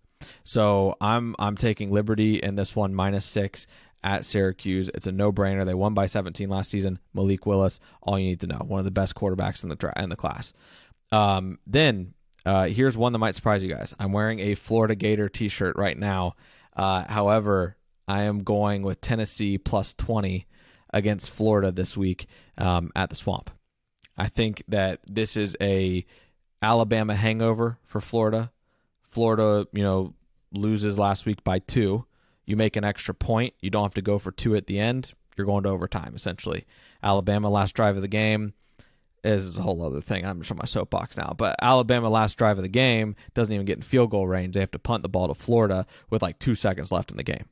[0.44, 3.66] So I'm I'm taking Liberty in this one minus six
[4.03, 4.90] at Syracuse.
[4.94, 5.64] It's a no-brainer.
[5.64, 6.98] They won by 17 last season.
[7.14, 10.11] Malik Willis, all you need to know, one of the best quarterbacks in the in
[10.11, 10.53] the class.
[11.12, 12.14] Um, then
[12.45, 13.95] uh, here's one that might surprise you guys.
[13.99, 16.34] I'm wearing a Florida Gator T-shirt right now.
[16.74, 17.76] Uh, however,
[18.09, 20.47] I am going with Tennessee plus 20
[20.93, 22.26] against Florida this week
[22.59, 23.51] um, at the Swamp.
[24.16, 26.05] I think that this is a
[26.62, 28.51] Alabama hangover for Florida.
[29.09, 30.14] Florida, you know,
[30.53, 32.05] loses last week by two.
[32.45, 33.55] You make an extra point.
[33.61, 35.14] You don't have to go for two at the end.
[35.36, 36.66] You're going to overtime, essentially.
[37.03, 38.55] Alabama, last drive of the game
[39.25, 40.25] is a whole other thing.
[40.25, 41.35] I'm just on my soapbox now.
[41.37, 44.55] But Alabama last drive of the game doesn't even get in field goal range.
[44.55, 47.23] They have to punt the ball to Florida with like two seconds left in the
[47.23, 47.47] game.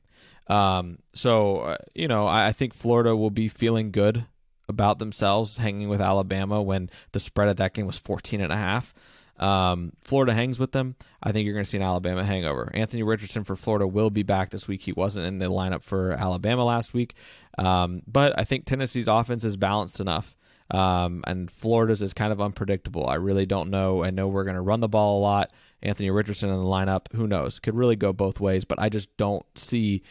[0.47, 4.25] Um, so uh, you know, I, I, think Florida will be feeling good
[4.67, 8.57] about themselves hanging with Alabama when the spread at that game was 14 and a
[8.57, 8.93] half.
[9.37, 10.95] Um, Florida hangs with them.
[11.21, 12.71] I think you're going to see an Alabama hangover.
[12.73, 14.81] Anthony Richardson for Florida will be back this week.
[14.81, 17.13] He wasn't in the lineup for Alabama last week,
[17.57, 20.35] um, but I think Tennessee's offense is balanced enough
[20.71, 23.07] um, and Florida's is kind of unpredictable.
[23.07, 24.03] I really don't know.
[24.03, 25.51] I know we're going to run the ball a lot.
[25.81, 27.59] Anthony Richardson in the lineup, who knows?
[27.59, 30.03] Could really go both ways, but I just don't see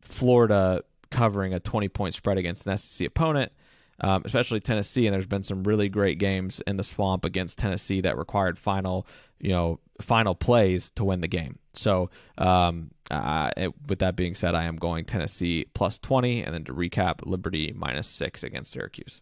[0.00, 3.52] Florida covering a 20 point spread against an SEC opponent,
[4.00, 5.06] um, especially Tennessee.
[5.06, 9.06] And there's been some really great games in the swamp against Tennessee that required final,
[9.40, 11.58] you know, final plays to win the game.
[11.72, 16.54] So, um, uh, it, with that being said, I am going Tennessee plus 20, and
[16.54, 19.20] then to recap, Liberty minus six against Syracuse.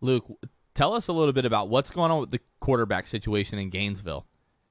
[0.00, 0.26] Luke,
[0.74, 4.26] tell us a little bit about what's going on with the quarterback situation in Gainesville.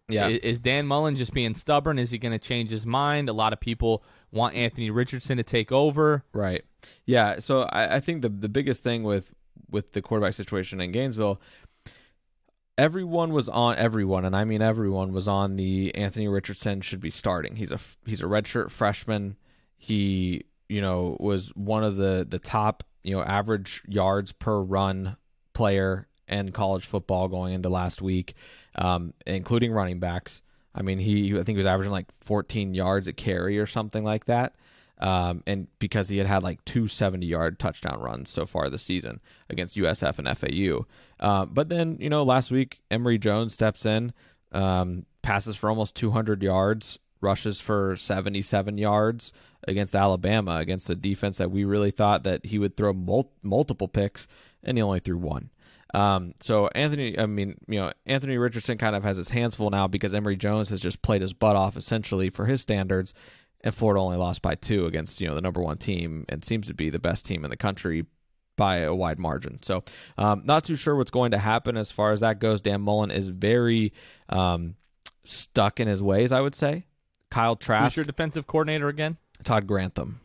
[0.07, 0.25] Yeah.
[0.27, 1.99] I- Is Dan Mullen just being stubborn?
[1.99, 3.29] Is he going to change his mind?
[3.29, 6.23] A lot of people want Anthony Richardson to take over.
[6.33, 6.63] Right.
[7.05, 7.39] Yeah.
[7.39, 9.33] So I, I think the the biggest thing with
[9.69, 11.39] with the quarterback situation in Gainesville,
[12.77, 17.09] everyone was on everyone, and I mean everyone was on the Anthony Richardson should be
[17.11, 17.55] starting.
[17.57, 19.35] He's a he's a redshirt freshman.
[19.77, 25.17] He you know was one of the the top you know average yards per run
[25.53, 28.35] player in college football going into last week,
[28.75, 30.41] um, including running backs.
[30.75, 34.03] I mean, he I think he was averaging like 14 yards a carry or something
[34.03, 34.53] like that.
[34.99, 38.83] Um, and because he had had like two 70 yard touchdown runs so far this
[38.83, 40.85] season against USF and FAU.
[41.25, 44.13] Um, but then, you know, last week, Emory Jones steps in,
[44.51, 49.33] um, passes for almost 200 yards, rushes for 77 yards
[49.67, 53.87] against Alabama, against a defense that we really thought that he would throw mul- multiple
[53.87, 54.27] picks,
[54.63, 55.49] and he only threw one.
[55.93, 59.71] Um, so Anthony, I mean, you know, Anthony Richardson kind of has his hands full
[59.71, 63.13] now because Emory Jones has just played his butt off essentially for his standards,
[63.61, 66.67] and Florida only lost by two against you know the number one team and seems
[66.67, 68.05] to be the best team in the country
[68.55, 69.57] by a wide margin.
[69.63, 69.83] So,
[70.17, 72.61] um, not too sure what's going to happen as far as that goes.
[72.61, 73.93] Dan Mullen is very
[74.27, 74.75] um,
[75.23, 76.85] stuck in his ways, I would say.
[77.31, 77.93] Kyle Trask.
[77.93, 79.17] Who's your defensive coordinator again?
[79.43, 80.21] Todd Grantham.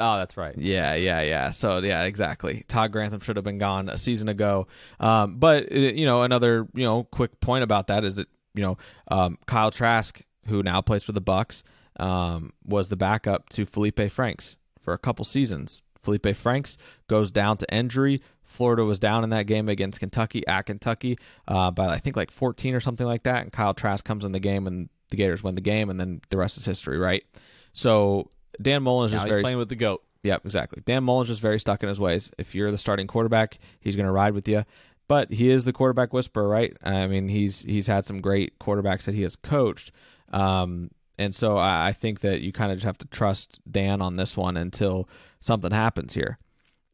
[0.00, 0.56] Oh, that's right.
[0.58, 1.50] Yeah, yeah, yeah.
[1.50, 2.64] So yeah, exactly.
[2.68, 4.66] Todd Grantham should have been gone a season ago.
[4.98, 8.62] Um, but uh, you know, another you know quick point about that is that you
[8.62, 8.76] know
[9.08, 11.62] um, Kyle Trask, who now plays for the Bucks,
[11.98, 15.82] um, was the backup to Felipe Franks for a couple seasons.
[16.02, 16.76] Felipe Franks
[17.08, 18.20] goes down to injury.
[18.42, 22.30] Florida was down in that game against Kentucky at Kentucky uh, by I think like
[22.30, 23.42] 14 or something like that.
[23.42, 26.20] And Kyle Trask comes in the game and the Gators win the game, and then
[26.30, 27.24] the rest is history, right?
[27.72, 28.30] So
[28.60, 30.02] Dan Mullen is Now just very playing with the goat.
[30.22, 30.82] Yep, exactly.
[30.84, 32.30] Dan Mullen's just very stuck in his ways.
[32.38, 34.64] If you're the starting quarterback, he's going to ride with you.
[35.06, 36.74] But he is the quarterback whisperer, right?
[36.82, 39.92] I mean, he's he's had some great quarterbacks that he has coached,
[40.32, 44.00] um, and so I, I think that you kind of just have to trust Dan
[44.00, 45.06] on this one until
[45.40, 46.38] something happens here.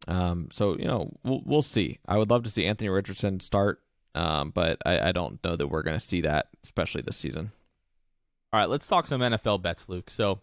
[0.09, 2.01] Um, so you know, we'll we'll see.
[2.09, 3.81] I would love to see Anthony Richardson start,
[4.17, 7.53] um, but I, I don't know that we're going to see that, especially this season.
[8.53, 10.11] All right, let's talk some NFL bets, Luke.
[10.11, 10.41] So,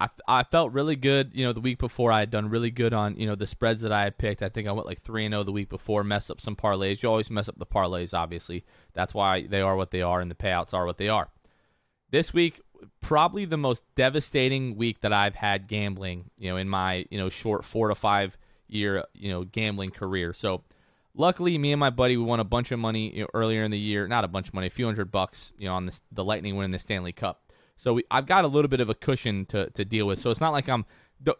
[0.00, 1.30] I, I felt really good.
[1.34, 3.82] You know, the week before I had done really good on you know the spreads
[3.82, 4.42] that I had picked.
[4.42, 6.02] I think I went like three and zero the week before.
[6.02, 7.02] Mess up some parlays.
[7.02, 8.12] You always mess up the parlays.
[8.12, 11.28] Obviously, that's why they are what they are, and the payouts are what they are.
[12.10, 12.60] This week,
[13.00, 16.30] probably the most devastating week that I've had gambling.
[16.38, 18.36] You know, in my you know short four to five
[18.66, 20.32] year you know gambling career.
[20.32, 20.62] So.
[21.16, 23.70] Luckily, me and my buddy we won a bunch of money you know, earlier in
[23.70, 24.08] the year.
[24.08, 25.52] Not a bunch of money, a few hundred bucks.
[25.58, 27.52] You know, on the, the Lightning winning the Stanley Cup.
[27.76, 30.20] So we, I've got a little bit of a cushion to, to deal with.
[30.20, 30.84] So it's not like I'm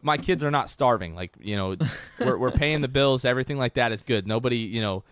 [0.03, 1.15] my kids are not starving.
[1.15, 1.77] Like you know,
[2.21, 3.25] we're we're paying the bills.
[3.25, 4.27] Everything like that is good.
[4.27, 5.05] Nobody you know,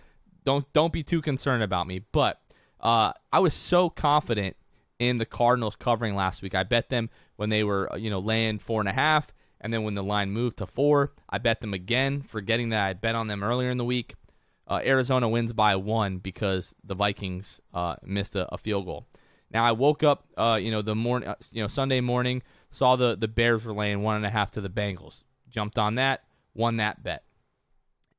[0.45, 2.01] don't don't be too concerned about me.
[2.13, 2.41] But
[2.81, 4.57] uh, I was so confident
[4.99, 6.55] in the Cardinals covering last week.
[6.55, 9.73] I bet them when they were uh, you know laying four and a half, and
[9.73, 13.15] then when the line moved to four, I bet them again, forgetting that I bet
[13.15, 14.15] on them earlier in the week.
[14.73, 19.07] Uh, Arizona wins by one because the Vikings uh, missed a, a field goal.
[19.51, 22.97] Now I woke up, uh, you know, the morning, uh, you know, Sunday morning, saw
[22.97, 25.25] the the Bears were laying one and a half to the Bengals.
[25.51, 26.23] Jumped on that,
[26.55, 27.25] won that bet.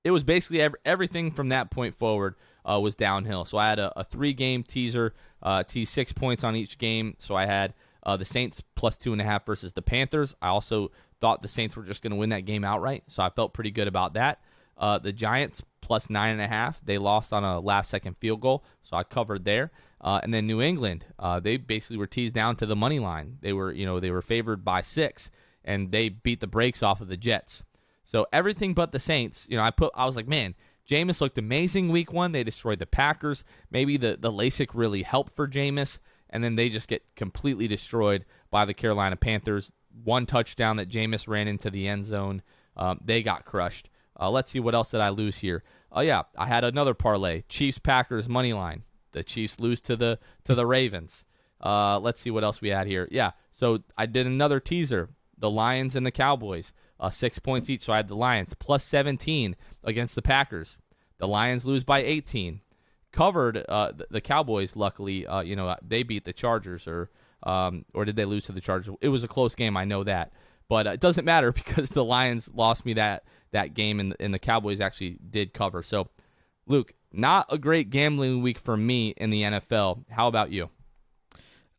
[0.03, 2.35] It was basically every, everything from that point forward
[2.69, 3.45] uh, was downhill.
[3.45, 7.15] So I had a, a three game teaser, uh, tease six points on each game.
[7.17, 7.73] So I had
[8.05, 10.35] the Saints plus two and a half versus the Panthers.
[10.39, 13.31] I also thought the Saints were just going to win that game outright, so I
[13.31, 14.39] felt pretty good about that.
[14.77, 16.81] Uh, the Giants plus nine and a half.
[16.83, 19.71] They lost on a last second field goal, so I covered there.
[20.01, 23.37] Uh, and then New England, uh, they basically were teased down to the money line.
[23.41, 25.31] They were, you know, they were favored by six,
[25.63, 27.63] and they beat the brakes off of the Jets.
[28.03, 30.55] So everything but the Saints, you know, I put, I was like, man,
[30.87, 32.33] Jameis looked amazing week one.
[32.33, 33.43] They destroyed the Packers.
[33.71, 35.99] Maybe the the LASIK really helped for Jameis,
[36.29, 39.71] and then they just get completely destroyed by the Carolina Panthers.
[40.03, 42.41] One touchdown that Jameis ran into the end zone.
[42.75, 43.89] Um, they got crushed.
[44.19, 45.63] Uh, let's see what else did I lose here.
[45.91, 48.83] Oh yeah, I had another parlay: Chiefs Packers money line.
[49.11, 51.23] The Chiefs lose to the to the Ravens.
[51.61, 53.07] Uh, let's see what else we had here.
[53.11, 57.83] Yeah, so I did another teaser: the Lions and the Cowboys, uh, six points each.
[57.83, 60.79] So I had the Lions plus 17 against the Packers.
[61.17, 62.61] The Lions lose by 18.
[63.11, 64.75] Covered uh, the, the Cowboys.
[64.75, 67.11] Luckily, uh, you know they beat the Chargers, or
[67.43, 68.95] um, or did they lose to the Chargers?
[69.01, 69.77] It was a close game.
[69.77, 70.33] I know that,
[70.73, 74.39] but it doesn't matter because the Lions lost me that that game, and, and the
[74.39, 75.83] Cowboys actually did cover.
[75.83, 76.09] So,
[76.65, 80.05] Luke, not a great gambling week for me in the NFL.
[80.09, 80.71] How about you?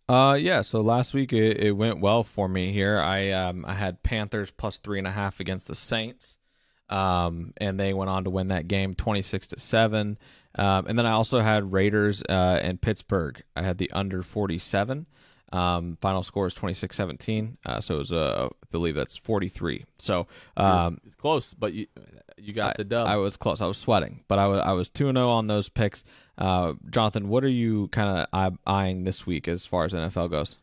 [0.09, 0.63] Uh, yeah.
[0.63, 3.01] So last week it, it went well for me here.
[3.01, 6.37] I um I had Panthers plus three and a half against the Saints,
[6.89, 10.19] um, and they went on to win that game twenty six to seven.
[10.57, 13.43] Um, and then I also had Raiders uh, and Pittsburgh.
[13.57, 15.07] I had the under 47.
[15.53, 17.59] Um, final score is 26 17.
[17.65, 19.85] Uh, so it was, uh, I believe that's 43.
[19.99, 20.27] So
[20.57, 21.87] um, It's close, but you
[22.37, 23.07] you got I, the dub.
[23.07, 23.61] I was close.
[23.61, 26.05] I was sweating, but I was I was two and zero on those picks.
[26.37, 30.57] Uh, Jonathan, what are you kind of eyeing this week as far as NFL goes?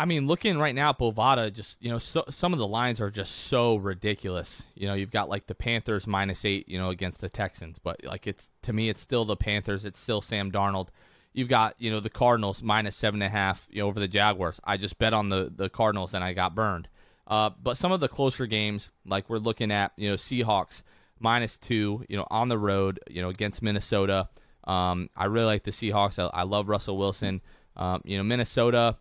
[0.00, 3.00] I mean, looking right now, at Bovada just you know so, some of the lines
[3.00, 4.62] are just so ridiculous.
[4.76, 8.04] You know, you've got like the Panthers minus eight, you know, against the Texans, but
[8.04, 9.84] like it's to me, it's still the Panthers.
[9.84, 10.88] It's still Sam Darnold.
[11.32, 14.08] You've got you know the Cardinals minus seven and a half you know, over the
[14.08, 14.60] Jaguars.
[14.64, 16.88] I just bet on the the Cardinals and I got burned.
[17.26, 20.82] Uh, but some of the closer games, like we're looking at, you know, Seahawks
[21.20, 24.30] minus two, you know, on the road, you know, against Minnesota.
[24.64, 26.18] Um, I really like the Seahawks.
[26.18, 27.42] I, I love Russell Wilson.
[27.76, 28.96] Um, you know, Minnesota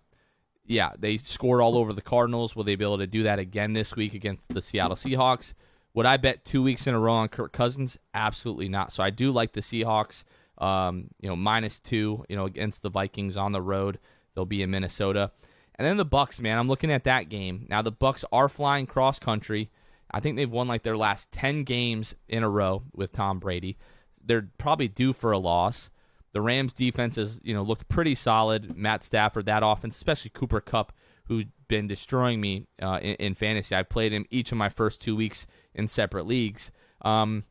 [0.67, 2.55] yeah, they scored all over the Cardinals.
[2.55, 5.53] Will they be able to do that again this week against the Seattle Seahawks?
[5.93, 7.97] Would I bet two weeks in a row on Kirk Cousins?
[8.13, 8.91] Absolutely not.
[8.91, 10.25] So I do like the Seahawks.
[10.57, 12.25] Um, you know, minus two.
[12.29, 13.99] You know, against the Vikings on the road.
[14.35, 15.31] They'll be in Minnesota,
[15.75, 16.39] and then the Bucks.
[16.39, 17.81] Man, I'm looking at that game now.
[17.81, 19.69] The Bucks are flying cross country.
[20.11, 23.77] I think they've won like their last ten games in a row with Tom Brady.
[24.23, 25.89] They're probably due for a loss.
[26.33, 28.77] The Rams defense has, you know, looked pretty solid.
[28.77, 30.93] Matt Stafford, that offense, especially Cooper Kupp,
[31.27, 33.75] who's been destroying me uh, in, in, fantasy.
[33.75, 36.69] I played him each of my first two weeks in separate leagues.
[37.01, 37.45] Um,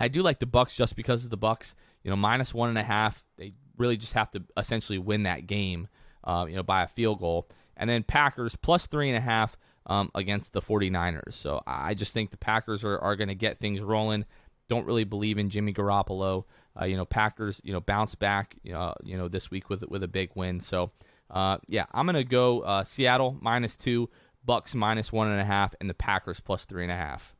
[0.00, 1.74] I do like the Bucks just because of the Bucks.
[2.06, 3.24] You know, minus one and a half.
[3.36, 5.88] They really just have to essentially win that game.
[6.22, 7.48] Uh, you know, by a field goal.
[7.76, 11.34] And then Packers plus three and a half um, against the 49ers.
[11.34, 14.24] So I just think the Packers are, are going to get things rolling.
[14.68, 16.44] Don't really believe in Jimmy Garoppolo.
[16.80, 20.02] Uh, you know, Packers, you know, bounce back, uh, you know, this week with with
[20.02, 20.60] a big win.
[20.60, 20.92] So,
[21.30, 24.10] uh, yeah, I'm gonna go uh, Seattle minus two,
[24.44, 27.34] Bucks minus one and a half, and the Packers plus three and a half.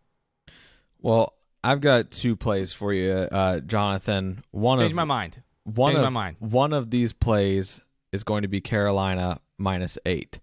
[1.00, 1.36] Well,
[1.66, 4.44] I've got two plays for you, uh, Jonathan.
[4.52, 5.42] One Change of my mind.
[5.64, 6.36] One Change of my mind.
[6.38, 10.38] one of these plays is going to be Carolina minus eight.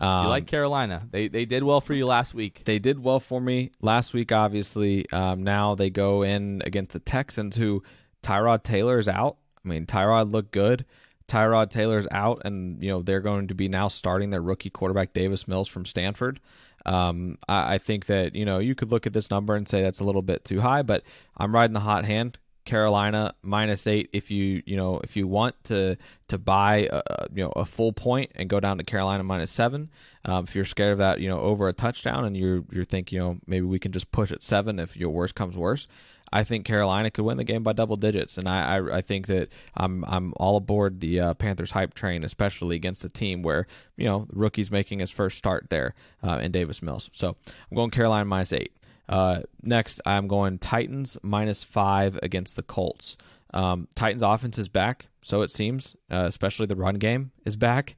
[0.00, 1.08] Um, you like Carolina?
[1.10, 2.62] They they did well for you last week.
[2.66, 4.30] They did well for me last week.
[4.30, 7.82] Obviously, um, now they go in against the Texans, who
[8.22, 9.38] Tyrod Taylor's out.
[9.64, 10.84] I mean, Tyrod looked good.
[11.26, 15.14] Tyrod Taylor's out, and you know they're going to be now starting their rookie quarterback
[15.14, 16.40] Davis Mills from Stanford.
[16.86, 19.82] Um, I, I, think that you know you could look at this number and say
[19.82, 21.02] that's a little bit too high, but
[21.36, 22.38] I'm riding the hot hand.
[22.68, 24.10] Carolina minus eight.
[24.12, 25.96] If you you know if you want to
[26.28, 29.90] to buy a, you know a full point and go down to Carolina minus seven.
[30.26, 33.16] Um, if you're scared of that, you know over a touchdown, and you're you're thinking
[33.16, 35.86] you know maybe we can just push at seven if your worst comes worse.
[36.32, 39.26] I think Carolina could win the game by double digits, and I I, I think
[39.26, 43.66] that I'm I'm all aboard the uh, Panthers hype train, especially against a team where
[43.96, 47.10] you know rookie's making his first start there uh, in Davis Mills.
[47.12, 47.36] So
[47.70, 48.72] I'm going Carolina minus eight.
[49.08, 53.16] Uh, next, I'm going Titans minus five against the Colts.
[53.54, 57.96] Um, Titans offense is back, so it seems, uh, especially the run game is back.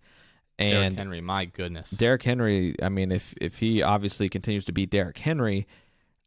[0.59, 1.91] And Derrick Henry, my goodness.
[1.91, 5.67] Derrick Henry, I mean, if if he obviously continues to beat Derrick Henry,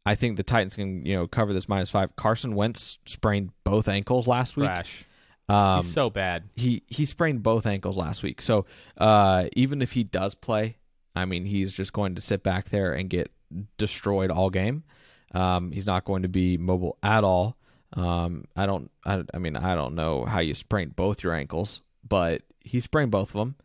[0.06, 2.14] I think the Titans can you know cover this minus five.
[2.16, 4.66] Carson Wentz sprained both ankles last week.
[4.66, 5.04] Crash.
[5.48, 6.44] Um, He's so bad.
[6.54, 8.40] He he sprained both ankles last week.
[8.40, 10.76] So uh, even if he does play,
[11.14, 13.30] I mean, he's just going to sit back there and get
[13.76, 14.84] destroyed all game.
[15.32, 17.56] Um, he's not going to be mobile at all.
[17.92, 18.90] Um, I don't.
[19.04, 23.10] I, I mean, I don't know how you sprained both your ankles, but he sprained
[23.10, 23.56] both of them.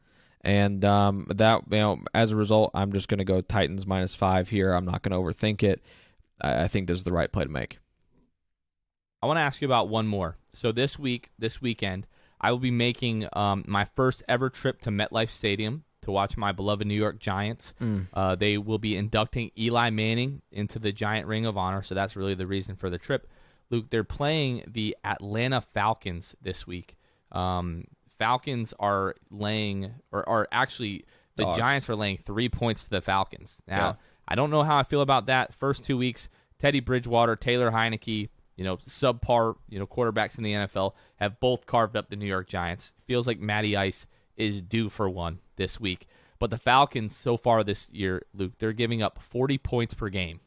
[0.42, 4.16] And um, that you know, as a result, I'm just going to go Titans minus
[4.16, 4.74] five here.
[4.74, 5.82] I'm not going to overthink it.
[6.42, 7.80] I, I think this is the right play to make.
[9.22, 10.38] I want to ask you about one more.
[10.54, 12.08] So this week, this weekend,
[12.40, 16.52] I will be making um, my first ever trip to MetLife Stadium to watch my
[16.52, 17.74] beloved New York Giants.
[17.82, 18.08] Mm.
[18.14, 22.16] Uh, they will be inducting Eli Manning into the Giant Ring of Honor, so that's
[22.16, 23.28] really the reason for the trip.
[23.70, 26.96] Luke, they're playing the Atlanta Falcons this week.
[27.32, 27.86] Um,
[28.18, 31.58] Falcons are laying, or are actually the Dogs.
[31.58, 33.62] Giants are laying three points to the Falcons.
[33.68, 33.98] Now.
[34.30, 35.54] I don't know how I feel about that.
[35.56, 40.54] First two weeks, Teddy Bridgewater, Taylor Heinicke, you know, subpar, you know, quarterbacks in the
[40.54, 42.94] NFL have both carved up the New York Giants.
[43.06, 44.06] Feels like Matty Ice
[44.38, 46.08] is due for one this week.
[46.38, 50.40] But the Falcons so far this year, Luke, they're giving up 40 points per game.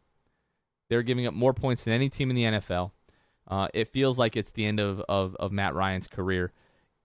[0.89, 2.93] They're giving up more points than any team in the NFL.
[3.49, 6.53] Uh, it feels like it's the end of, of, of Matt Ryan's career.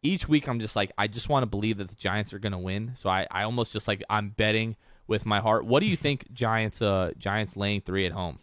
[0.03, 2.51] Each week, I'm just like, I just want to believe that the Giants are going
[2.51, 2.91] to win.
[2.95, 4.75] So I, I almost just like, I'm betting
[5.07, 5.65] with my heart.
[5.65, 8.39] What do you think Giants uh Giants laying three at home?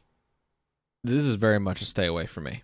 [1.02, 2.62] This is very much a stay away from me.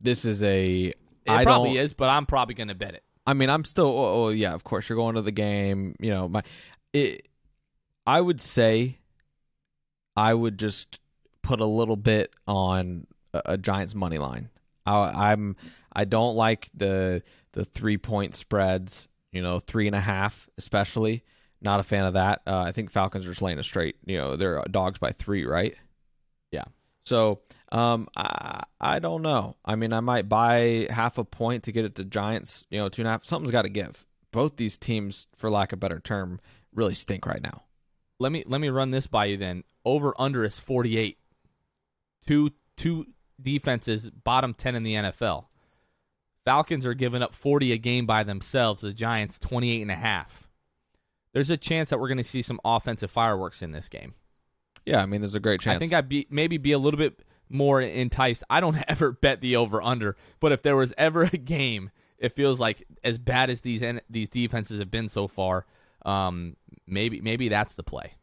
[0.00, 0.86] This is a.
[0.86, 0.96] It
[1.28, 3.04] I probably is, but I'm probably going to bet it.
[3.26, 3.86] I mean, I'm still.
[3.86, 5.94] Oh, oh, yeah, of course, you're going to the game.
[6.00, 6.42] You know, my.
[6.92, 7.28] It,
[8.06, 8.98] I would say.
[10.14, 10.98] I would just
[11.40, 14.48] put a little bit on a, a Giants money line.
[14.84, 15.56] I, I'm.
[15.92, 17.22] I don't like the
[17.52, 19.08] the three point spreads.
[19.30, 21.24] You know, three and a half, especially.
[21.62, 22.42] Not a fan of that.
[22.46, 23.96] Uh, I think Falcons are just laying a straight.
[24.04, 25.76] You know, they're dogs by three, right?
[26.50, 26.64] Yeah.
[27.06, 27.40] So
[27.70, 29.56] um, I I don't know.
[29.64, 32.66] I mean, I might buy half a point to get it to Giants.
[32.70, 33.24] You know, two and a half.
[33.24, 34.06] Something's got to give.
[34.32, 36.40] Both these teams, for lack of a better term,
[36.74, 37.62] really stink right now.
[38.18, 39.64] Let me let me run this by you then.
[39.84, 41.18] Over under is 48.
[42.26, 43.06] Two two
[43.40, 45.46] defenses bottom 10 in the NFL.
[46.44, 48.82] Falcons are giving up 40 a game by themselves.
[48.82, 50.48] The Giants 28 and a half.
[51.32, 54.14] There's a chance that we're going to see some offensive fireworks in this game.
[54.84, 55.76] Yeah, I mean, there's a great chance.
[55.76, 58.42] I think I'd be maybe be a little bit more enticed.
[58.50, 62.34] I don't ever bet the over under, but if there was ever a game, it
[62.34, 65.66] feels like as bad as these these defenses have been so far,
[66.04, 66.56] um,
[66.86, 68.14] maybe maybe that's the play.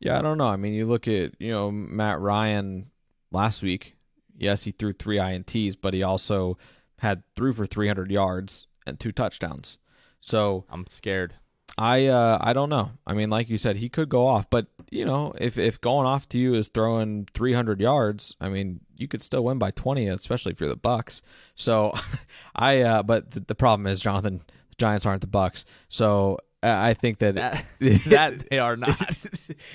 [0.00, 0.46] Yeah, I don't know.
[0.46, 2.90] I mean, you look at you know Matt Ryan
[3.30, 3.96] last week.
[4.36, 6.56] Yes, he threw three ints, but he also
[6.98, 9.78] had threw for 300 yards and two touchdowns.
[10.20, 11.34] So I'm scared.
[11.78, 12.90] I uh, I don't know.
[13.06, 16.06] I mean, like you said, he could go off, but you know, if if going
[16.06, 20.08] off to you is throwing 300 yards, I mean, you could still win by 20,
[20.08, 21.22] especially if you're the Bucks.
[21.54, 21.94] So,
[22.56, 25.64] I uh, but the, the problem is, Jonathan, the Giants aren't the Bucks.
[25.88, 27.64] So I think that that,
[28.06, 29.16] that they are not.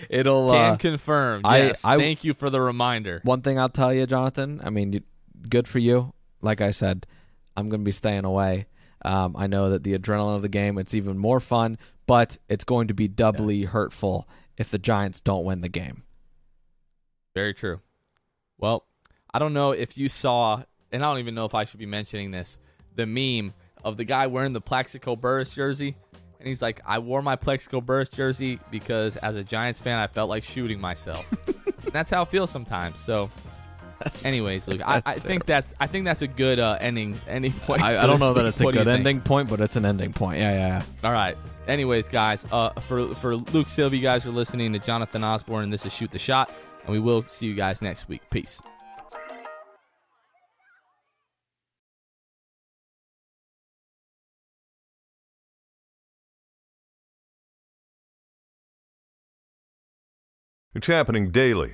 [0.10, 1.43] It'll can uh, confirm.
[1.45, 1.86] Yes.
[1.86, 3.22] I, I, thank you for the reminder.
[3.24, 4.60] One thing I'll tell you, Jonathan.
[4.62, 5.01] I mean,
[5.47, 6.14] good for you.
[6.41, 7.08] Like I said,
[7.56, 8.68] I'm going to be staying away.
[9.06, 12.64] Um, I know that the adrenaline of the game, it's even more fun, but it's
[12.64, 13.68] going to be doubly yeah.
[13.68, 14.28] hurtful
[14.58, 16.04] if the Giants don't win the game.
[17.36, 17.80] Very true.
[18.58, 18.86] Well,
[19.34, 21.86] I don't know if you saw, and I don't even know if I should be
[21.86, 22.58] mentioning this,
[22.95, 25.95] the meme of the guy wearing the Plaxico Burress jersey.
[26.39, 30.08] And he's like, I wore my Plaxico Burress jersey because as a Giants fan, I
[30.08, 31.26] felt like shooting myself.
[31.91, 32.99] that's how it feels sometimes.
[32.99, 33.30] So
[34.04, 37.54] that's, Anyways, look, I, I think that's I think that's a good uh, ending ending
[37.54, 37.82] point.
[37.82, 40.39] I, I don't know that it's a good ending point, but it's an ending point.
[40.39, 41.08] Yeah, yeah, yeah.
[41.08, 41.38] All right.
[41.68, 45.74] Anyways, guys, uh, for for Luke Sylvia, you guys are listening to Jonathan Osborne, and
[45.74, 46.51] this is Shoot the Shot,
[46.84, 48.22] and we will see you guys next week.
[48.30, 48.62] Peace.
[60.76, 61.74] It's happening daily.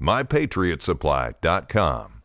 [0.00, 2.17] mypatriotsupply.com.